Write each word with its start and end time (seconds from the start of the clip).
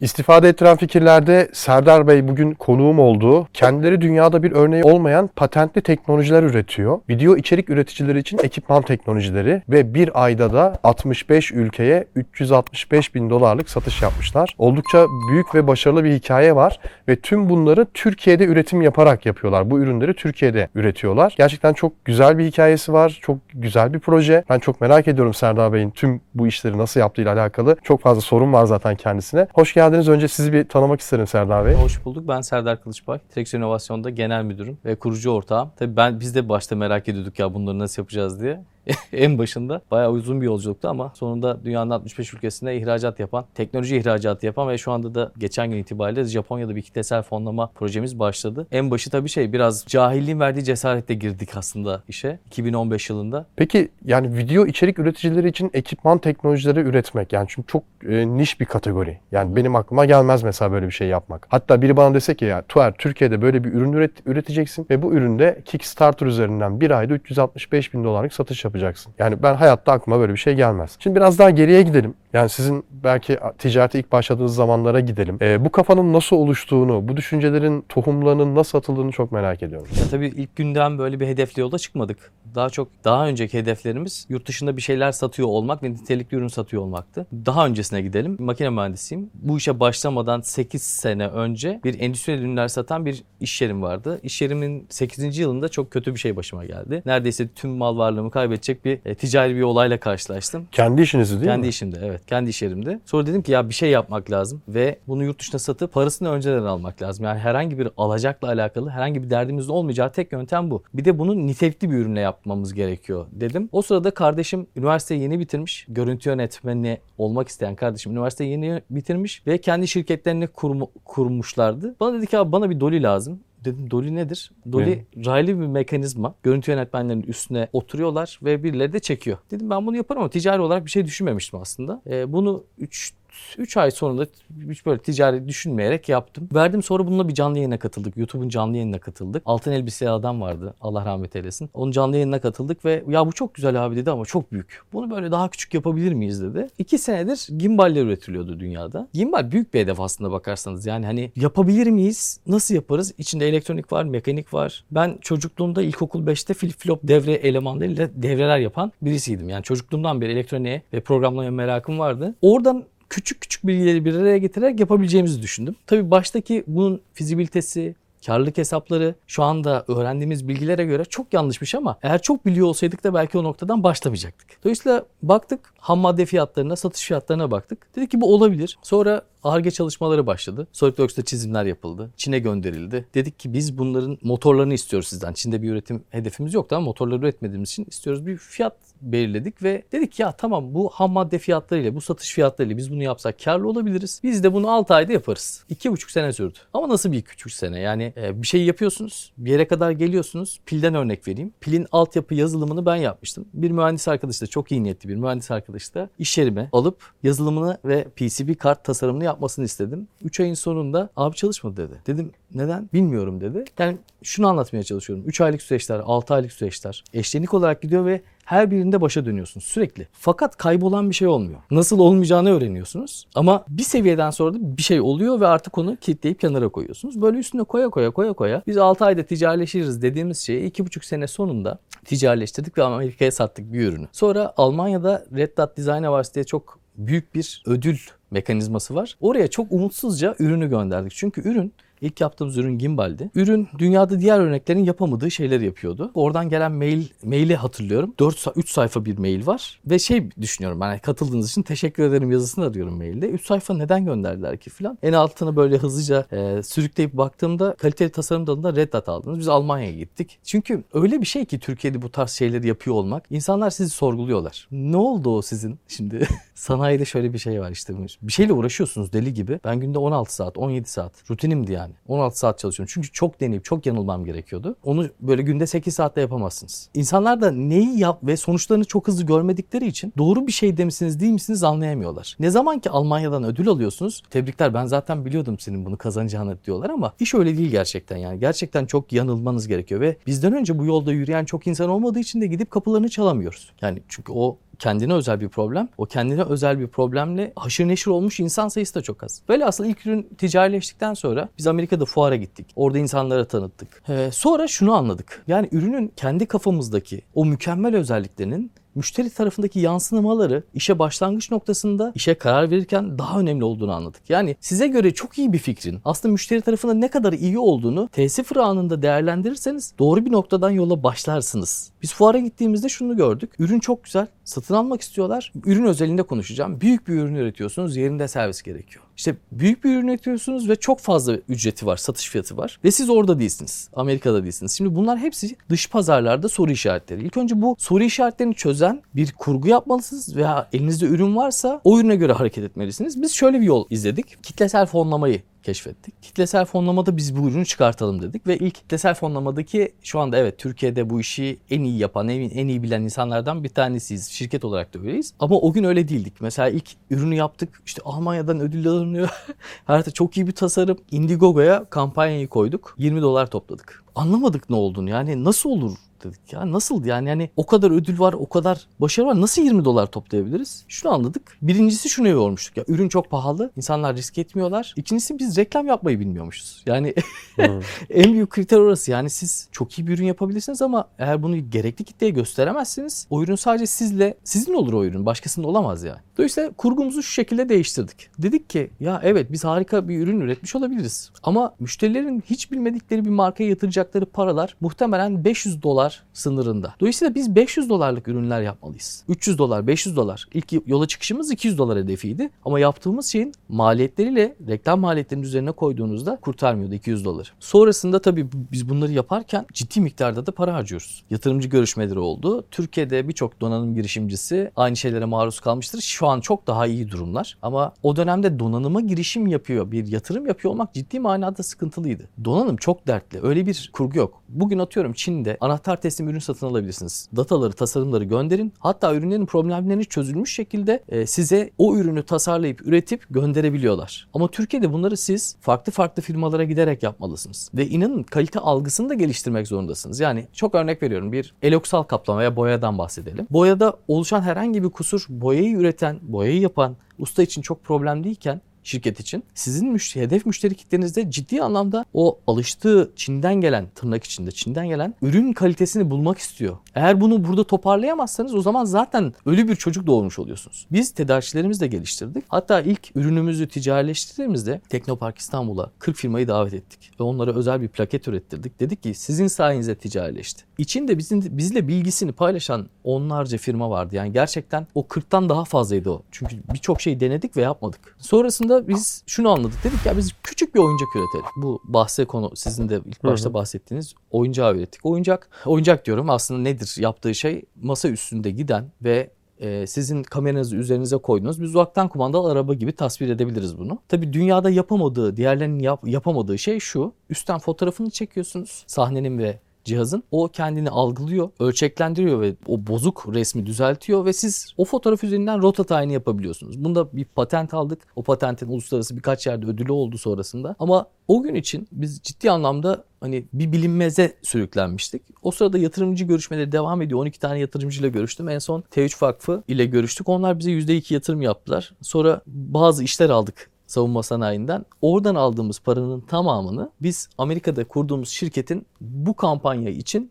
İstifade 0.00 0.48
ettiren 0.48 0.76
fikirlerde 0.76 1.48
Serdar 1.52 2.06
Bey 2.06 2.28
bugün 2.28 2.54
konuğum 2.54 2.98
oldu. 2.98 3.48
Kendileri 3.52 4.00
dünyada 4.00 4.42
bir 4.42 4.52
örneği 4.52 4.84
olmayan 4.84 5.30
patentli 5.36 5.80
teknolojiler 5.80 6.42
üretiyor. 6.42 7.00
Video 7.08 7.36
içerik 7.36 7.70
üreticileri 7.70 8.18
için 8.18 8.38
ekipman 8.42 8.82
teknolojileri 8.82 9.62
ve 9.68 9.94
bir 9.94 10.24
ayda 10.24 10.52
da 10.52 10.78
65 10.82 11.52
ülkeye 11.52 12.06
365 12.16 13.14
bin 13.14 13.30
dolarlık 13.30 13.70
satış 13.70 14.02
yapmışlar. 14.02 14.54
Oldukça 14.58 15.06
büyük 15.30 15.54
ve 15.54 15.66
başarılı 15.66 16.04
bir 16.04 16.12
hikaye 16.12 16.56
var 16.56 16.80
ve 17.08 17.16
tüm 17.16 17.48
bunları 17.48 17.86
Türkiye'de 17.94 18.44
üretim 18.44 18.82
yaparak 18.82 19.26
yapıyorlar. 19.26 19.70
Bu 19.70 19.80
ürünleri 19.80 20.14
Türkiye'de 20.14 20.68
üretiyorlar. 20.74 21.34
Gerçekten 21.38 21.72
çok 21.72 22.04
güzel 22.04 22.38
bir 22.38 22.44
hikayesi 22.44 22.92
var. 22.92 23.18
Çok 23.22 23.38
güzel 23.54 23.94
bir 23.94 23.98
proje. 23.98 24.44
Ben 24.50 24.58
çok 24.58 24.80
merak 24.80 25.08
ediyorum 25.08 25.34
Serdar 25.34 25.72
Bey'in 25.72 25.90
tüm 25.90 26.20
bu 26.34 26.46
işleri 26.46 26.78
nasıl 26.78 27.00
yaptığıyla 27.00 27.32
alakalı. 27.32 27.76
Çok 27.82 28.00
fazla 28.00 28.20
sorun 28.20 28.52
var 28.52 28.66
zaten 28.66 28.96
kendisine. 28.96 29.46
Hoş 29.54 29.74
geldiniz. 29.74 29.85
Önce 29.92 30.28
sizi 30.28 30.52
bir 30.52 30.68
tanımak 30.68 31.00
isterim 31.00 31.26
Serdar 31.26 31.66
Bey. 31.66 31.74
Hoş 31.74 32.04
bulduk. 32.04 32.28
Ben 32.28 32.40
Serdar 32.40 32.82
Kılıçbay. 32.82 33.18
Direksiyon 33.36 33.62
İnovasyon'da 33.62 34.10
genel 34.10 34.42
müdürüm 34.42 34.78
ve 34.84 34.94
kurucu 34.94 35.30
ortağım. 35.30 35.70
Tabii 35.76 35.96
ben 35.96 36.20
biz 36.20 36.34
de 36.34 36.48
başta 36.48 36.76
merak 36.76 37.08
ediyorduk 37.08 37.38
ya 37.38 37.54
bunları 37.54 37.78
nasıl 37.78 38.02
yapacağız 38.02 38.40
diye. 38.40 38.60
en 39.12 39.38
başında 39.38 39.80
bayağı 39.90 40.10
uzun 40.10 40.40
bir 40.40 40.46
yolculuktu 40.46 40.88
ama 40.88 41.12
sonunda 41.14 41.64
dünyanın 41.64 41.90
65 41.90 42.34
ülkesinde 42.34 42.76
ihracat 42.76 43.20
yapan, 43.20 43.44
teknoloji 43.54 43.96
ihracatı 43.96 44.46
yapan 44.46 44.68
ve 44.68 44.78
şu 44.78 44.92
anda 44.92 45.14
da 45.14 45.32
geçen 45.38 45.70
gün 45.70 45.78
itibariyle 45.78 46.24
Japonya'da 46.24 46.76
bir 46.76 46.82
kitlesel 46.82 47.22
fonlama 47.22 47.66
projemiz 47.66 48.18
başladı. 48.18 48.66
En 48.72 48.90
başı 48.90 49.10
tabii 49.10 49.28
şey 49.28 49.52
biraz 49.52 49.84
cahilliğin 49.86 50.40
verdiği 50.40 50.64
cesaretle 50.64 51.14
girdik 51.14 51.56
aslında 51.56 52.02
işe 52.08 52.38
2015 52.46 53.10
yılında. 53.10 53.46
Peki 53.56 53.88
yani 54.04 54.36
video 54.36 54.66
içerik 54.66 54.98
üreticileri 54.98 55.48
için 55.48 55.70
ekipman 55.74 56.18
teknolojileri 56.18 56.80
üretmek 56.80 57.32
yani 57.32 57.46
çünkü 57.48 57.66
çok 57.66 57.82
e, 58.08 58.36
niş 58.36 58.60
bir 58.60 58.64
kategori. 58.64 59.18
Yani 59.32 59.56
benim 59.56 59.76
aklıma 59.76 60.04
gelmez 60.04 60.42
mesela 60.42 60.72
böyle 60.72 60.86
bir 60.86 60.92
şey 60.92 61.08
yapmak. 61.08 61.46
Hatta 61.50 61.82
biri 61.82 61.96
bana 61.96 62.14
dese 62.14 62.34
ki 62.34 62.44
ya 62.44 62.62
Tuğer 62.62 62.92
Türkiye'de 62.92 63.42
böyle 63.42 63.64
bir 63.64 63.72
ürün 63.72 63.92
üret, 63.92 64.12
üreteceksin 64.26 64.86
ve 64.90 65.02
bu 65.02 65.12
üründe 65.12 65.62
Kickstarter 65.64 66.26
üzerinden 66.26 66.80
bir 66.80 66.90
ayda 66.90 67.14
365 67.14 67.94
bin 67.94 68.04
dolarlık 68.04 68.32
satış 68.32 68.64
yapacaksın 68.64 68.75
yapacaksın. 68.76 69.12
Yani 69.18 69.42
ben 69.42 69.54
hayatta 69.54 69.92
aklıma 69.92 70.20
böyle 70.20 70.32
bir 70.32 70.38
şey 70.38 70.54
gelmez. 70.54 70.96
Şimdi 70.98 71.16
biraz 71.16 71.38
daha 71.38 71.50
geriye 71.50 71.82
gidelim. 71.82 72.14
Yani 72.36 72.48
sizin 72.48 72.84
belki 72.90 73.38
ticarete 73.58 73.98
ilk 73.98 74.12
başladığınız 74.12 74.54
zamanlara 74.54 75.00
gidelim. 75.00 75.38
E, 75.40 75.64
bu 75.64 75.72
kafanın 75.72 76.12
nasıl 76.12 76.36
oluştuğunu, 76.36 77.08
bu 77.08 77.16
düşüncelerin 77.16 77.84
tohumlarının 77.88 78.54
nasıl 78.54 78.78
atıldığını 78.78 79.12
çok 79.12 79.32
merak 79.32 79.62
ediyorum. 79.62 79.88
Ya 80.00 80.04
tabii 80.10 80.26
ilk 80.26 80.56
günden 80.56 80.98
böyle 80.98 81.20
bir 81.20 81.26
hedefli 81.26 81.60
yolda 81.60 81.78
çıkmadık. 81.78 82.32
Daha 82.54 82.70
çok 82.70 82.88
daha 83.04 83.28
önceki 83.28 83.58
hedeflerimiz 83.58 84.26
yurt 84.28 84.48
dışında 84.48 84.76
bir 84.76 84.82
şeyler 84.82 85.12
satıyor 85.12 85.48
olmak 85.48 85.82
ve 85.82 85.90
nitelikli 85.90 86.36
ürün 86.36 86.48
satıyor 86.48 86.82
olmaktı. 86.82 87.26
Daha 87.46 87.66
öncesine 87.66 88.02
gidelim. 88.02 88.36
Makine 88.38 88.70
mühendisiyim. 88.70 89.30
Bu 89.34 89.58
işe 89.58 89.80
başlamadan 89.80 90.40
8 90.40 90.82
sene 90.82 91.28
önce 91.28 91.80
bir 91.84 92.00
endüstriyel 92.00 92.40
ürünler 92.40 92.68
satan 92.68 93.06
bir 93.06 93.22
iş 93.40 93.62
yerim 93.62 93.82
vardı. 93.82 94.20
İş 94.22 94.42
yerimin 94.42 94.86
8. 94.88 95.38
yılında 95.38 95.68
çok 95.68 95.90
kötü 95.90 96.14
bir 96.14 96.20
şey 96.20 96.36
başıma 96.36 96.64
geldi. 96.64 97.02
Neredeyse 97.06 97.48
tüm 97.48 97.70
mal 97.70 97.98
varlığımı 97.98 98.30
kaybedecek 98.30 98.84
bir 98.84 98.98
e, 99.04 99.14
ticari 99.14 99.56
bir 99.56 99.62
olayla 99.62 100.00
karşılaştım. 100.00 100.68
Kendi 100.72 101.02
işinizi 101.02 101.34
değil 101.34 101.46
Kendi 101.46 101.66
mi? 101.66 101.68
işimde 101.68 101.98
evet. 102.02 102.25
Kendi 102.26 102.50
iş 102.50 102.62
yerimde. 102.62 103.00
Sonra 103.04 103.26
dedim 103.26 103.42
ki 103.42 103.52
ya 103.52 103.68
bir 103.68 103.74
şey 103.74 103.90
yapmak 103.90 104.30
lazım 104.30 104.62
ve 104.68 104.98
bunu 105.08 105.24
yurt 105.24 105.38
dışına 105.40 105.58
satıp 105.58 105.92
parasını 105.92 106.30
önceden 106.30 106.62
almak 106.62 107.02
lazım. 107.02 107.24
Yani 107.24 107.38
herhangi 107.38 107.78
bir 107.78 107.88
alacakla 107.96 108.48
alakalı 108.48 108.90
herhangi 108.90 109.22
bir 109.22 109.30
derdimizin 109.30 109.72
olmayacağı 109.72 110.12
tek 110.12 110.32
yöntem 110.32 110.70
bu. 110.70 110.82
Bir 110.94 111.04
de 111.04 111.18
bunu 111.18 111.46
nitelikli 111.46 111.90
bir 111.90 111.96
ürünle 111.96 112.20
yapmamız 112.20 112.74
gerekiyor 112.74 113.26
dedim. 113.32 113.68
O 113.72 113.82
sırada 113.82 114.10
kardeşim 114.10 114.66
üniversiteyi 114.76 115.20
yeni 115.20 115.40
bitirmiş. 115.40 115.86
Görüntü 115.88 116.28
yönetmeni 116.28 116.98
olmak 117.18 117.48
isteyen 117.48 117.74
kardeşim 117.74 118.12
üniversiteyi 118.12 118.50
yeni 118.50 118.82
bitirmiş 118.90 119.46
ve 119.46 119.58
kendi 119.58 119.88
şirketlerini 119.88 120.44
kurmu- 120.44 120.90
kurmuşlardı. 121.04 121.94
Bana 122.00 122.18
dedi 122.18 122.26
ki 122.26 122.38
abi 122.38 122.52
bana 122.52 122.70
bir 122.70 122.80
doli 122.80 123.02
lazım. 123.02 123.40
Dedim 123.66 123.90
Dolly 123.90 124.14
nedir? 124.14 124.52
Dolly 124.72 125.04
raylı 125.26 125.60
bir 125.60 125.66
mekanizma. 125.66 126.34
Görüntü 126.42 126.70
yönetmenlerinin 126.70 127.22
üstüne 127.22 127.68
oturuyorlar 127.72 128.40
ve 128.42 128.62
birileri 128.64 128.92
de 128.92 129.00
çekiyor. 129.00 129.38
Dedim 129.50 129.70
ben 129.70 129.86
bunu 129.86 129.96
yaparım 129.96 130.22
ama 130.22 130.30
ticari 130.30 130.60
olarak 130.60 130.84
bir 130.84 130.90
şey 130.90 131.04
düşünmemiştim 131.04 131.60
aslında. 131.60 132.02
Ee, 132.06 132.32
bunu 132.32 132.64
3 132.78 133.12
3 133.58 133.76
ay 133.76 133.90
sonunda 133.90 134.26
hiç 134.70 134.86
böyle 134.86 135.02
ticari 135.02 135.48
düşünmeyerek 135.48 136.08
yaptım. 136.08 136.48
Verdim 136.54 136.82
sonra 136.82 137.06
bununla 137.06 137.28
bir 137.28 137.34
canlı 137.34 137.58
yayına 137.58 137.78
katıldık. 137.78 138.16
YouTube'un 138.16 138.48
canlı 138.48 138.76
yayınına 138.76 138.98
katıldık. 138.98 139.42
Altın 139.46 139.72
elbiseli 139.72 140.10
adam 140.10 140.40
vardı. 140.40 140.74
Allah 140.80 141.04
rahmet 141.04 141.36
eylesin. 141.36 141.70
Onun 141.74 141.92
canlı 141.92 142.16
yayınına 142.16 142.40
katıldık 142.40 142.84
ve 142.84 143.04
ya 143.08 143.26
bu 143.26 143.32
çok 143.32 143.54
güzel 143.54 143.86
abi 143.86 143.96
dedi 143.96 144.10
ama 144.10 144.24
çok 144.24 144.52
büyük. 144.52 144.82
Bunu 144.92 145.10
böyle 145.10 145.30
daha 145.30 145.48
küçük 145.48 145.74
yapabilir 145.74 146.12
miyiz 146.12 146.42
dedi. 146.42 146.68
2 146.78 146.98
senedir 146.98 147.48
gimballer 147.58 148.02
üretiliyordu 148.02 148.60
dünyada. 148.60 149.08
Gimbal 149.12 149.50
büyük 149.50 149.74
bir 149.74 149.80
hedef 149.80 150.00
aslında 150.00 150.30
bakarsanız. 150.32 150.86
Yani 150.86 151.06
hani 151.06 151.32
yapabilir 151.36 151.86
miyiz? 151.86 152.40
Nasıl 152.46 152.74
yaparız? 152.74 153.14
İçinde 153.18 153.48
elektronik 153.48 153.92
var, 153.92 154.04
mekanik 154.04 154.54
var. 154.54 154.84
Ben 154.90 155.18
çocukluğumda 155.20 155.82
ilkokul 155.82 156.26
5'te 156.26 156.54
flip 156.54 156.78
flop 156.78 157.00
devre 157.02 157.32
elemanlarıyla 157.32 158.08
devreler 158.14 158.58
yapan 158.58 158.92
birisiydim. 159.02 159.48
Yani 159.48 159.62
çocukluğumdan 159.62 160.20
beri 160.20 160.32
elektroniğe 160.32 160.82
ve 160.92 161.00
programlamaya 161.00 161.50
merakım 161.50 161.98
vardı. 161.98 162.34
Oradan 162.42 162.84
küçük 163.16 163.40
küçük 163.40 163.66
bilgileri 163.66 164.04
bir 164.04 164.14
araya 164.14 164.38
getirerek 164.38 164.80
yapabileceğimizi 164.80 165.42
düşündüm. 165.42 165.76
Tabii 165.86 166.10
baştaki 166.10 166.64
bunun 166.66 167.00
fizibilitesi, 167.12 167.94
karlılık 168.26 168.58
hesapları 168.58 169.14
şu 169.26 169.42
anda 169.42 169.84
öğrendiğimiz 169.88 170.48
bilgilere 170.48 170.84
göre 170.84 171.04
çok 171.04 171.32
yanlışmış 171.32 171.74
ama 171.74 171.98
eğer 172.02 172.22
çok 172.22 172.46
biliyor 172.46 172.66
olsaydık 172.66 173.04
da 173.04 173.14
belki 173.14 173.38
o 173.38 173.44
noktadan 173.44 173.82
başlamayacaktık. 173.82 174.64
Dolayısıyla 174.64 175.04
baktık 175.22 175.60
ham 175.78 175.98
madde 175.98 176.26
fiyatlarına, 176.26 176.76
satış 176.76 177.06
fiyatlarına 177.06 177.50
baktık. 177.50 177.96
Dedik 177.96 178.10
ki 178.10 178.20
bu 178.20 178.34
olabilir. 178.34 178.78
Sonra 178.82 179.22
ARGE 179.46 179.70
çalışmaları 179.70 180.26
başladı. 180.26 180.66
SolidWorks'ta 180.72 181.24
çizimler 181.24 181.64
yapıldı. 181.64 182.10
Çin'e 182.16 182.38
gönderildi. 182.38 183.06
Dedik 183.14 183.38
ki 183.38 183.52
biz 183.52 183.78
bunların 183.78 184.18
motorlarını 184.22 184.74
istiyoruz 184.74 185.08
sizden. 185.08 185.32
Çin'de 185.32 185.62
bir 185.62 185.70
üretim 185.70 186.04
hedefimiz 186.10 186.54
yoktu 186.54 186.76
ama 186.76 186.84
motorları 186.84 187.18
üretmediğimiz 187.18 187.70
için 187.70 187.84
istiyoruz. 187.84 188.26
Bir 188.26 188.36
fiyat 188.36 188.76
belirledik 189.02 189.62
ve 189.62 189.82
dedik 189.92 190.20
ya 190.20 190.32
tamam 190.32 190.74
bu 190.74 190.88
ham 190.88 191.12
madde 191.12 191.38
fiyatlarıyla, 191.38 191.94
bu 191.94 192.00
satış 192.00 192.34
fiyatlarıyla 192.34 192.76
biz 192.76 192.92
bunu 192.92 193.02
yapsak 193.02 193.44
karlı 193.44 193.68
olabiliriz. 193.68 194.20
Biz 194.22 194.44
de 194.44 194.52
bunu 194.52 194.70
6 194.70 194.94
ayda 194.94 195.12
yaparız. 195.12 195.64
2,5 195.70 196.12
sene 196.12 196.32
sürdü. 196.32 196.58
Ama 196.74 196.88
nasıl 196.88 197.12
bir 197.12 197.22
2,5 197.22 197.50
sene? 197.50 197.80
Yani 197.80 198.12
e, 198.16 198.42
bir 198.42 198.46
şey 198.46 198.64
yapıyorsunuz, 198.64 199.32
bir 199.38 199.50
yere 199.50 199.68
kadar 199.68 199.90
geliyorsunuz. 199.90 200.60
Pilden 200.66 200.94
örnek 200.94 201.28
vereyim. 201.28 201.52
Pilin 201.60 201.86
altyapı 201.92 202.34
yazılımını 202.34 202.86
ben 202.86 202.96
yapmıştım. 202.96 203.48
Bir 203.54 203.70
mühendis 203.70 204.08
arkadaş 204.08 204.42
da 204.42 204.46
çok 204.46 204.72
iyi 204.72 204.82
niyetli 204.82 205.08
bir 205.08 205.14
mühendis 205.14 205.50
arkadaş 205.50 205.94
da 205.94 206.10
iş 206.18 206.38
yerime 206.38 206.68
alıp 206.72 207.12
yazılımını 207.22 207.78
ve 207.84 208.04
PCB 208.04 208.58
kart 208.58 208.84
tasarımını 208.84 209.24
yapmasını 209.36 209.64
istedim. 209.64 210.08
3 210.24 210.40
ayın 210.40 210.54
sonunda 210.54 211.08
abi 211.16 211.36
çalışmadı 211.36 211.76
dedi. 211.76 211.94
Dedim 212.06 212.32
neden? 212.54 212.88
Bilmiyorum 212.92 213.40
dedi. 213.40 213.64
Yani 213.78 213.98
şunu 214.22 214.48
anlatmaya 214.48 214.82
çalışıyorum. 214.82 215.24
3 215.26 215.40
aylık 215.40 215.62
süreçler, 215.62 216.00
6 216.04 216.34
aylık 216.34 216.52
süreçler 216.52 217.04
eşlenik 217.14 217.54
olarak 217.54 217.82
gidiyor 217.82 218.06
ve 218.06 218.20
her 218.44 218.70
birinde 218.70 219.00
başa 219.00 219.24
dönüyorsunuz 219.24 219.66
sürekli. 219.66 220.08
Fakat 220.12 220.56
kaybolan 220.56 221.10
bir 221.10 221.14
şey 221.14 221.28
olmuyor. 221.28 221.60
Nasıl 221.70 221.98
olmayacağını 221.98 222.50
öğreniyorsunuz. 222.50 223.26
Ama 223.34 223.64
bir 223.68 223.82
seviyeden 223.82 224.30
sonra 224.30 224.54
da 224.54 224.76
bir 224.76 224.82
şey 224.82 225.00
oluyor 225.00 225.40
ve 225.40 225.46
artık 225.46 225.78
onu 225.78 225.96
kilitleyip 225.96 226.40
kenara 226.40 226.68
koyuyorsunuz. 226.68 227.22
Böyle 227.22 227.38
üstüne 227.38 227.64
koya 227.64 227.88
koya 227.88 228.10
koya 228.10 228.32
koya 228.32 228.62
biz 228.66 228.76
6 228.76 229.04
ayda 229.04 229.22
ticarileşiriz 229.22 230.02
dediğimiz 230.02 230.38
şeyi 230.38 230.70
2,5 230.70 231.06
sene 231.06 231.26
sonunda 231.26 231.78
ticarileştirdik 232.04 232.78
ve 232.78 232.82
Amerika'ya 232.82 233.32
sattık 233.32 233.72
bir 233.72 233.88
ürünü. 233.88 234.08
Sonra 234.12 234.52
Almanya'da 234.56 235.24
Red 235.36 235.58
Dot 235.58 235.76
Design 235.76 236.02
Awards 236.02 236.34
diye 236.34 236.44
çok 236.44 236.78
büyük 236.96 237.34
bir 237.34 237.62
ödül 237.66 237.98
mekanizması 238.30 238.94
var. 238.94 239.16
Oraya 239.20 239.48
çok 239.48 239.72
umutsuzca 239.72 240.34
ürünü 240.38 240.68
gönderdik. 240.68 241.12
Çünkü 241.16 241.48
ürün 241.48 241.72
İlk 242.00 242.20
yaptığımız 242.20 242.56
ürün 242.56 242.78
gimbaldi. 242.78 243.30
Ürün 243.34 243.68
dünyada 243.78 244.20
diğer 244.20 244.40
örneklerin 244.40 244.84
yapamadığı 244.84 245.30
şeyleri 245.30 245.64
yapıyordu. 245.64 246.10
Oradan 246.14 246.48
gelen 246.48 246.72
mail 246.72 247.04
maili 247.24 247.56
hatırlıyorum. 247.56 248.14
4 248.18 248.46
3 248.56 248.70
sayfa 248.70 249.04
bir 249.04 249.18
mail 249.18 249.46
var 249.46 249.80
ve 249.86 249.98
şey 249.98 250.30
düşünüyorum 250.40 250.80
ben 250.80 250.88
yani 250.88 251.00
katıldığınız 251.00 251.50
için 251.50 251.62
teşekkür 251.62 252.02
ederim 252.02 252.30
yazısını 252.30 252.64
arıyorum 252.64 252.96
mailde. 252.96 253.28
3 253.28 253.46
sayfa 253.46 253.74
neden 253.74 254.04
gönderdiler 254.04 254.56
ki 254.56 254.70
filan. 254.70 254.98
En 255.02 255.12
altına 255.12 255.56
böyle 255.56 255.76
hızlıca 255.76 256.26
e, 256.32 256.62
sürükleyip 256.62 257.12
baktığımda 257.12 257.74
kaliteli 257.74 258.10
tasarım 258.10 258.46
dalında 258.46 258.76
Red 258.76 258.92
Dot 258.92 259.08
aldınız. 259.08 259.38
Biz 259.38 259.48
Almanya'ya 259.48 259.92
gittik. 259.92 260.38
Çünkü 260.44 260.84
öyle 260.94 261.20
bir 261.20 261.26
şey 261.26 261.44
ki 261.44 261.58
Türkiye'de 261.58 262.02
bu 262.02 262.10
tarz 262.10 262.30
şeyleri 262.30 262.68
yapıyor 262.68 262.96
olmak. 262.96 263.24
İnsanlar 263.30 263.70
sizi 263.70 263.90
sorguluyorlar. 263.90 264.68
Ne 264.70 264.96
oldu 264.96 265.36
o 265.36 265.42
sizin 265.42 265.78
şimdi? 265.88 266.28
Sanayide 266.54 267.04
şöyle 267.04 267.32
bir 267.32 267.38
şey 267.38 267.60
var 267.60 267.70
işte. 267.70 267.94
Bir 268.22 268.32
şeyle 268.32 268.52
uğraşıyorsunuz 268.52 269.12
deli 269.12 269.34
gibi. 269.34 269.60
Ben 269.64 269.80
günde 269.80 269.98
16 269.98 270.34
saat, 270.34 270.58
17 270.58 270.88
saat. 270.88 271.30
Rutinimdi 271.30 271.72
yani. 271.72 271.85
16 272.08 272.38
saat 272.38 272.58
çalışıyorum. 272.58 272.90
Çünkü 272.94 273.12
çok 273.12 273.40
deneyip 273.40 273.64
çok 273.64 273.86
yanılmam 273.86 274.24
gerekiyordu. 274.24 274.76
Onu 274.84 275.06
böyle 275.20 275.42
günde 275.42 275.66
8 275.66 275.94
saatte 275.94 276.20
yapamazsınız. 276.20 276.88
İnsanlar 276.94 277.40
da 277.40 277.50
neyi 277.50 277.98
yap 277.98 278.18
ve 278.22 278.36
sonuçlarını 278.36 278.84
çok 278.84 279.08
hızlı 279.08 279.26
görmedikleri 279.26 279.86
için 279.86 280.12
doğru 280.18 280.46
bir 280.46 280.52
şey 280.52 280.76
demişsiniz 280.76 281.20
değil 281.20 281.32
misiniz 281.32 281.64
anlayamıyorlar. 281.64 282.36
Ne 282.40 282.50
zaman 282.50 282.78
ki 282.78 282.90
Almanya'dan 282.90 283.44
ödül 283.44 283.68
alıyorsunuz 283.68 284.22
tebrikler 284.30 284.74
ben 284.74 284.86
zaten 284.86 285.24
biliyordum 285.24 285.58
senin 285.58 285.84
bunu 285.84 285.96
kazanacağını 285.96 286.58
diyorlar 286.64 286.90
ama 286.90 287.12
iş 287.20 287.34
öyle 287.34 287.58
değil 287.58 287.70
gerçekten 287.70 288.16
yani. 288.16 288.40
Gerçekten 288.40 288.86
çok 288.86 289.12
yanılmanız 289.12 289.68
gerekiyor 289.68 290.00
ve 290.00 290.16
bizden 290.26 290.52
önce 290.52 290.78
bu 290.78 290.84
yolda 290.84 291.12
yürüyen 291.12 291.44
çok 291.44 291.66
insan 291.66 291.88
olmadığı 291.88 292.18
için 292.18 292.40
de 292.40 292.46
gidip 292.46 292.70
kapılarını 292.70 293.08
çalamıyoruz. 293.08 293.72
Yani 293.80 294.02
çünkü 294.08 294.32
o 294.32 294.58
kendine 294.78 295.14
özel 295.14 295.40
bir 295.40 295.48
problem. 295.48 295.88
O 295.98 296.06
kendine 296.06 296.42
özel 296.42 296.78
bir 296.78 296.86
problemle 296.86 297.52
haşır 297.56 297.88
neşir 297.88 298.10
olmuş 298.10 298.40
insan 298.40 298.68
sayısı 298.68 298.94
da 298.94 299.02
çok 299.02 299.22
az. 299.22 299.42
Böyle 299.48 299.64
aslında 299.64 299.90
ilk 299.90 300.06
ürün 300.06 300.22
ticarileştikten 300.38 301.14
sonra 301.14 301.48
biz 301.58 301.66
Amerika'da 301.66 302.04
fuara 302.04 302.36
gittik. 302.36 302.66
Orada 302.76 302.98
insanlara 302.98 303.44
tanıttık. 303.44 304.02
Ee, 304.08 304.28
sonra 304.32 304.68
şunu 304.68 304.94
anladık. 304.94 305.44
Yani 305.46 305.68
ürünün 305.72 306.12
kendi 306.16 306.46
kafamızdaki 306.46 307.22
o 307.34 307.44
mükemmel 307.44 307.96
özelliklerinin 307.96 308.70
müşteri 308.96 309.30
tarafındaki 309.30 309.80
yansımaları 309.80 310.62
işe 310.74 310.98
başlangıç 310.98 311.50
noktasında 311.50 312.12
işe 312.14 312.34
karar 312.34 312.70
verirken 312.70 313.18
daha 313.18 313.40
önemli 313.40 313.64
olduğunu 313.64 313.92
anladık. 313.92 314.30
Yani 314.30 314.56
size 314.60 314.88
göre 314.88 315.14
çok 315.14 315.38
iyi 315.38 315.52
bir 315.52 315.58
fikrin 315.58 316.00
aslında 316.04 316.32
müşteri 316.32 316.60
tarafında 316.60 316.94
ne 316.94 317.08
kadar 317.08 317.32
iyi 317.32 317.58
olduğunu 317.58 318.08
T0 318.16 318.60
anında 318.60 319.02
değerlendirirseniz 319.02 319.94
doğru 319.98 320.24
bir 320.24 320.32
noktadan 320.32 320.70
yola 320.70 321.02
başlarsınız. 321.02 321.90
Biz 322.06 322.14
fuara 322.14 322.38
gittiğimizde 322.38 322.88
şunu 322.88 323.16
gördük. 323.16 323.50
Ürün 323.58 323.78
çok 323.78 324.04
güzel. 324.04 324.26
Satın 324.44 324.74
almak 324.74 325.00
istiyorlar. 325.00 325.52
Ürün 325.64 325.84
özelinde 325.84 326.22
konuşacağım. 326.22 326.80
Büyük 326.80 327.08
bir 327.08 327.12
ürün 327.12 327.34
üretiyorsunuz. 327.34 327.96
Yerinde 327.96 328.28
servis 328.28 328.62
gerekiyor. 328.62 329.04
İşte 329.16 329.36
büyük 329.52 329.84
bir 329.84 329.90
ürün 329.90 330.08
üretiyorsunuz 330.08 330.68
ve 330.68 330.76
çok 330.76 331.00
fazla 331.00 331.36
ücreti 331.48 331.86
var, 331.86 331.96
satış 331.96 332.30
fiyatı 332.30 332.56
var. 332.56 332.80
Ve 332.84 332.90
siz 332.90 333.10
orada 333.10 333.38
değilsiniz. 333.38 333.88
Amerika'da 333.92 334.42
değilsiniz. 334.42 334.72
Şimdi 334.72 334.94
bunlar 334.94 335.18
hepsi 335.18 335.56
dış 335.70 335.90
pazarlarda 335.90 336.48
soru 336.48 336.70
işaretleri. 336.70 337.24
İlk 337.24 337.36
önce 337.36 337.62
bu 337.62 337.76
soru 337.78 338.04
işaretlerini 338.04 338.54
çözen 338.54 339.02
bir 339.14 339.32
kurgu 339.32 339.68
yapmalısınız 339.68 340.36
veya 340.36 340.68
elinizde 340.72 341.06
ürün 341.06 341.36
varsa 341.36 341.80
o 341.84 341.98
ürüne 341.98 342.16
göre 342.16 342.32
hareket 342.32 342.64
etmelisiniz. 342.64 343.22
Biz 343.22 343.32
şöyle 343.32 343.60
bir 343.60 343.66
yol 343.66 343.86
izledik. 343.90 344.42
Kitlesel 344.42 344.86
fonlamayı 344.86 345.42
keşfettik. 345.66 346.22
Kitlesel 346.22 346.64
fonlamada 346.64 347.16
biz 347.16 347.36
bu 347.36 347.48
ürünü 347.48 347.66
çıkartalım 347.66 348.22
dedik 348.22 348.46
ve 348.46 348.58
ilk 348.58 348.74
kitlesel 348.74 349.14
fonlamadaki 349.14 349.92
şu 350.02 350.20
anda 350.20 350.38
evet 350.38 350.58
Türkiye'de 350.58 351.10
bu 351.10 351.20
işi 351.20 351.58
en 351.70 351.80
iyi 351.80 351.98
yapan, 351.98 352.28
en, 352.28 352.68
iyi 352.68 352.82
bilen 352.82 353.02
insanlardan 353.02 353.64
bir 353.64 353.68
tanesiyiz. 353.68 354.28
Şirket 354.30 354.64
olarak 354.64 354.94
da 354.94 354.98
öyleyiz. 354.98 355.34
Ama 355.40 355.56
o 355.56 355.72
gün 355.72 355.84
öyle 355.84 356.08
değildik. 356.08 356.34
Mesela 356.40 356.68
ilk 356.68 356.90
ürünü 357.10 357.34
yaptık. 357.34 357.82
İşte 357.86 358.02
Almanya'dan 358.04 358.60
ödül 358.60 358.88
alınıyor. 358.88 359.28
Her 359.86 360.04
çok 360.04 360.36
iyi 360.36 360.46
bir 360.46 360.52
tasarım. 360.52 360.98
Indiegogo'ya 361.10 361.84
kampanyayı 361.90 362.48
koyduk. 362.48 362.94
20 362.98 363.22
dolar 363.22 363.46
topladık. 363.50 364.05
Anlamadık 364.16 364.70
ne 364.70 364.76
olduğunu. 364.76 365.10
Yani 365.10 365.44
nasıl 365.44 365.70
olur 365.70 365.96
dedik 366.24 366.52
ya 366.52 366.72
nasıl 366.72 367.04
yani 367.04 367.28
yani 367.28 367.50
o 367.56 367.66
kadar 367.66 367.90
ödül 367.90 368.18
var 368.18 368.32
o 368.32 368.48
kadar 368.48 368.86
başarı 369.00 369.26
var 369.26 369.40
nasıl 369.40 369.62
20 369.62 369.84
dolar 369.84 370.06
toplayabiliriz? 370.06 370.84
Şunu 370.88 371.12
anladık. 371.12 371.58
Birincisi 371.62 372.08
şunu 372.08 372.28
yormuştuk 372.28 372.76
ya 372.76 372.84
ürün 372.88 373.08
çok 373.08 373.30
pahalı 373.30 373.70
insanlar 373.76 374.16
risk 374.16 374.38
etmiyorlar. 374.38 374.94
İkincisi 374.96 375.38
biz 375.38 375.56
reklam 375.56 375.86
yapmayı 375.86 376.20
bilmiyormuşuz. 376.20 376.82
Yani 376.86 377.14
en 378.10 378.32
büyük 378.32 378.50
kriter 378.50 378.78
orası 378.78 379.10
yani 379.10 379.30
siz 379.30 379.68
çok 379.72 379.98
iyi 379.98 380.06
bir 380.06 380.14
ürün 380.14 380.24
yapabilirsiniz 380.24 380.82
ama 380.82 381.08
eğer 381.18 381.42
bunu 381.42 381.70
gerekli 381.70 382.04
kitleye 382.04 382.32
gösteremezsiniz 382.32 383.26
o 383.30 383.42
ürün 383.42 383.54
sadece 383.54 383.86
sizle 383.86 384.38
sizin 384.44 384.74
olur 384.74 384.92
o 384.92 385.04
ürün 385.04 385.26
başkasının 385.26 385.66
olamaz 385.66 386.04
yani. 386.04 386.18
Dolayısıyla 386.38 386.72
kurgumuzu 386.72 387.22
şu 387.22 387.32
şekilde 387.32 387.68
değiştirdik. 387.68 388.28
Dedik 388.38 388.70
ki 388.70 388.90
ya 389.00 389.20
evet 389.24 389.52
biz 389.52 389.64
harika 389.64 390.08
bir 390.08 390.18
ürün 390.18 390.40
üretmiş 390.40 390.76
olabiliriz. 390.76 391.30
Ama 391.42 391.74
müşterilerin 391.80 392.42
hiç 392.46 392.72
bilmedikleri 392.72 393.24
bir 393.24 393.30
markaya 393.30 393.68
yatıracakları 394.06 394.26
paralar 394.26 394.76
muhtemelen 394.80 395.44
500 395.44 395.82
dolar 395.82 396.22
sınırında. 396.32 396.94
Dolayısıyla 397.00 397.34
biz 397.34 397.54
500 397.54 397.88
dolarlık 397.88 398.28
ürünler 398.28 398.62
yapmalıyız. 398.62 399.24
300 399.28 399.58
dolar, 399.58 399.86
500 399.86 400.16
dolar. 400.16 400.46
İlk 400.54 400.72
yola 400.86 401.06
çıkışımız 401.06 401.50
200 401.50 401.78
dolar 401.78 401.98
hedefiydi. 401.98 402.50
Ama 402.64 402.80
yaptığımız 402.80 403.26
şeyin 403.26 403.52
maliyetleriyle 403.68 404.56
reklam 404.68 405.00
maliyetlerinin 405.00 405.44
üzerine 405.44 405.72
koyduğunuzda 405.72 406.36
kurtarmıyordu 406.36 406.94
200 406.94 407.24
doları. 407.24 407.48
Sonrasında 407.60 408.18
tabii 408.18 408.46
biz 408.72 408.88
bunları 408.88 409.12
yaparken 409.12 409.66
ciddi 409.72 410.00
miktarda 410.00 410.46
da 410.46 410.52
para 410.52 410.74
harcıyoruz. 410.74 411.22
Yatırımcı 411.30 411.68
görüşmeleri 411.68 412.18
oldu. 412.18 412.64
Türkiye'de 412.70 413.28
birçok 413.28 413.60
donanım 413.60 413.94
girişimcisi 413.94 414.70
aynı 414.76 414.96
şeylere 414.96 415.24
maruz 415.24 415.60
kalmıştır. 415.60 416.00
Şu 416.00 416.26
an 416.26 416.40
çok 416.40 416.66
daha 416.66 416.86
iyi 416.86 417.10
durumlar. 417.10 417.58
Ama 417.62 417.92
o 418.02 418.16
dönemde 418.16 418.58
donanıma 418.58 419.00
girişim 419.00 419.46
yapıyor, 419.46 419.90
bir 419.90 420.06
yatırım 420.06 420.46
yapıyor 420.46 420.74
olmak 420.74 420.94
ciddi 420.94 421.20
manada 421.20 421.62
sıkıntılıydı. 421.62 422.28
Donanım 422.44 422.76
çok 422.76 423.06
dertli. 423.06 423.40
Öyle 423.42 423.66
bir 423.66 423.90
kurgu 423.96 424.18
yok. 424.18 424.42
Bugün 424.48 424.78
atıyorum 424.78 425.12
Çin'de 425.12 425.56
anahtar 425.60 426.00
teslim 426.00 426.28
ürün 426.28 426.38
satın 426.38 426.66
alabilirsiniz. 426.66 427.28
Dataları, 427.36 427.72
tasarımları 427.72 428.24
gönderin. 428.24 428.72
Hatta 428.78 429.14
ürünlerin 429.14 429.46
problemlerini 429.46 430.04
çözülmüş 430.04 430.54
şekilde 430.54 431.04
e, 431.08 431.26
size 431.26 431.70
o 431.78 431.96
ürünü 431.96 432.22
tasarlayıp 432.22 432.86
üretip 432.86 433.26
gönderebiliyorlar. 433.30 434.28
Ama 434.34 434.48
Türkiye'de 434.48 434.92
bunları 434.92 435.16
siz 435.16 435.56
farklı 435.60 435.92
farklı 435.92 436.22
firmalara 436.22 436.64
giderek 436.64 437.02
yapmalısınız. 437.02 437.70
Ve 437.74 437.86
inanın 437.86 438.22
kalite 438.22 438.58
algısını 438.58 439.08
da 439.08 439.14
geliştirmek 439.14 439.68
zorundasınız. 439.68 440.20
Yani 440.20 440.46
çok 440.52 440.74
örnek 440.74 441.02
veriyorum 441.02 441.32
bir 441.32 441.54
eloksal 441.62 442.02
kaplama 442.02 442.40
veya 442.40 442.56
boyadan 442.56 442.98
bahsedelim. 442.98 443.46
Boyada 443.50 443.96
oluşan 444.08 444.42
herhangi 444.42 444.82
bir 444.82 444.90
kusur 444.90 445.26
boyayı 445.28 445.76
üreten, 445.76 446.18
boyayı 446.22 446.60
yapan 446.60 446.96
usta 447.18 447.42
için 447.42 447.62
çok 447.62 447.84
problem 447.84 448.24
değilken 448.24 448.60
şirket 448.86 449.20
için 449.20 449.44
sizin 449.54 449.88
müşteri, 449.88 450.24
hedef 450.24 450.46
müşteri 450.46 450.74
kitlenizde 450.74 451.30
ciddi 451.30 451.62
anlamda 451.62 452.04
o 452.14 452.38
alıştığı 452.46 453.12
Çin'den 453.16 453.54
gelen 453.54 453.86
tırnak 453.94 454.24
içinde 454.24 454.50
Çin'den 454.50 454.88
gelen 454.88 455.14
ürün 455.22 455.52
kalitesini 455.52 456.10
bulmak 456.10 456.38
istiyor. 456.38 456.76
Eğer 456.94 457.20
bunu 457.20 457.44
burada 457.44 457.64
toparlayamazsanız 457.64 458.54
o 458.54 458.62
zaman 458.62 458.84
zaten 458.84 459.34
ölü 459.46 459.68
bir 459.68 459.76
çocuk 459.76 460.06
doğurmuş 460.06 460.38
oluyorsunuz. 460.38 460.86
Biz 460.92 461.10
tedarikçilerimizi 461.10 461.80
de 461.80 461.86
geliştirdik. 461.86 462.44
Hatta 462.48 462.80
ilk 462.80 463.16
ürünümüzü 463.16 463.68
ticarileştirdiğimizde 463.68 464.80
Teknopark 464.88 465.38
İstanbul'a 465.38 465.90
40 465.98 466.16
firmayı 466.16 466.48
davet 466.48 466.74
ettik 466.74 467.10
ve 467.20 467.24
onlara 467.24 467.54
özel 467.54 467.82
bir 467.82 467.88
plaket 467.88 468.28
ürettirdik. 468.28 468.80
Dedik 468.80 469.02
ki 469.02 469.14
sizin 469.14 469.46
sayenizde 469.46 469.94
ticarileşti. 469.94 470.62
İçinde 470.78 471.18
bizim 471.18 471.58
bizle 471.58 471.88
bilgisini 471.88 472.32
paylaşan 472.32 472.88
onlarca 473.04 473.58
firma 473.58 473.90
vardı. 473.90 474.14
Yani 474.16 474.32
gerçekten 474.32 474.86
o 474.94 475.00
40'tan 475.00 475.48
daha 475.48 475.64
fazlaydı 475.64 476.10
o. 476.10 476.22
Çünkü 476.30 476.56
birçok 476.74 477.00
şey 477.00 477.20
denedik 477.20 477.56
ve 477.56 477.62
yapmadık. 477.62 478.16
Sonrasında 478.18 478.75
biz 478.88 479.22
şunu 479.26 479.50
anladık. 479.50 479.84
Dedik 479.84 480.06
ya 480.06 480.16
biz 480.16 480.32
küçük 480.42 480.74
bir 480.74 480.80
oyuncak 480.80 481.08
üretelim. 481.16 481.44
Bu 481.56 481.80
bahse 481.84 482.24
konu 482.24 482.50
sizin 482.54 482.88
de 482.88 483.00
ilk 483.04 483.24
başta 483.24 483.54
bahsettiğiniz 483.54 484.14
oyuncağı 484.30 484.76
ürettik. 484.76 485.06
Oyuncak, 485.06 485.50
oyuncak 485.66 486.06
diyorum 486.06 486.30
aslında 486.30 486.60
nedir 486.60 486.96
yaptığı 486.98 487.34
şey? 487.34 487.64
Masa 487.82 488.08
üstünde 488.08 488.50
giden 488.50 488.92
ve 489.02 489.30
e, 489.58 489.86
sizin 489.86 490.22
kameranızı 490.22 490.76
üzerinize 490.76 491.16
koyduğunuz 491.16 491.60
bir 491.60 491.66
uzaktan 491.66 492.08
kumandalı 492.08 492.50
araba 492.52 492.74
gibi 492.74 492.92
tasvir 492.92 493.28
edebiliriz 493.28 493.78
bunu. 493.78 493.98
Tabii 494.08 494.32
dünyada 494.32 494.70
yapamadığı, 494.70 495.36
diğerlerinin 495.36 495.78
yap, 495.78 496.08
yapamadığı 496.08 496.58
şey 496.58 496.80
şu. 496.80 497.12
Üstten 497.30 497.58
fotoğrafını 497.58 498.10
çekiyorsunuz. 498.10 498.84
Sahnenin 498.86 499.38
ve 499.38 499.60
cihazın 499.86 500.22
o 500.30 500.48
kendini 500.48 500.90
algılıyor, 500.90 501.50
ölçeklendiriyor 501.60 502.40
ve 502.40 502.54
o 502.66 502.86
bozuk 502.86 503.26
resmi 503.34 503.66
düzeltiyor 503.66 504.24
ve 504.24 504.32
siz 504.32 504.74
o 504.76 504.84
fotoğraf 504.84 505.24
üzerinden 505.24 505.62
rota 505.62 505.84
tayini 505.84 506.12
yapabiliyorsunuz. 506.12 506.84
Bunda 506.84 507.16
bir 507.16 507.24
patent 507.24 507.74
aldık. 507.74 508.02
O 508.16 508.22
patentin 508.22 508.68
uluslararası 508.68 509.16
birkaç 509.16 509.46
yerde 509.46 509.66
ödülü 509.66 509.92
oldu 509.92 510.18
sonrasında. 510.18 510.76
Ama 510.78 511.06
o 511.28 511.42
gün 511.42 511.54
için 511.54 511.88
biz 511.92 512.20
ciddi 512.22 512.50
anlamda 512.50 513.04
hani 513.20 513.44
bir 513.52 513.72
bilinmeze 513.72 514.36
sürüklenmiştik. 514.42 515.22
O 515.42 515.50
sırada 515.50 515.78
yatırımcı 515.78 516.24
görüşmeleri 516.24 516.72
devam 516.72 517.02
ediyor. 517.02 517.20
12 517.20 517.40
tane 517.40 517.58
yatırımcıyla 517.58 518.08
görüştüm. 518.08 518.48
En 518.48 518.58
son 518.58 518.80
T3 518.80 519.22
Vakfı 519.22 519.62
ile 519.68 519.86
görüştük. 519.86 520.28
Onlar 520.28 520.58
bize 520.58 520.70
%2 520.70 521.14
yatırım 521.14 521.42
yaptılar. 521.42 521.92
Sonra 522.02 522.40
bazı 522.46 523.04
işler 523.04 523.30
aldık 523.30 523.70
savunma 523.86 524.22
sanayinden. 524.22 524.84
Oradan 525.02 525.34
aldığımız 525.34 525.80
paranın 525.80 526.20
tamamını 526.20 526.90
biz 527.02 527.28
Amerika'da 527.38 527.84
kurduğumuz 527.84 528.28
şirketin 528.28 528.86
bu 529.00 529.36
kampanya 529.36 529.90
için 529.90 530.30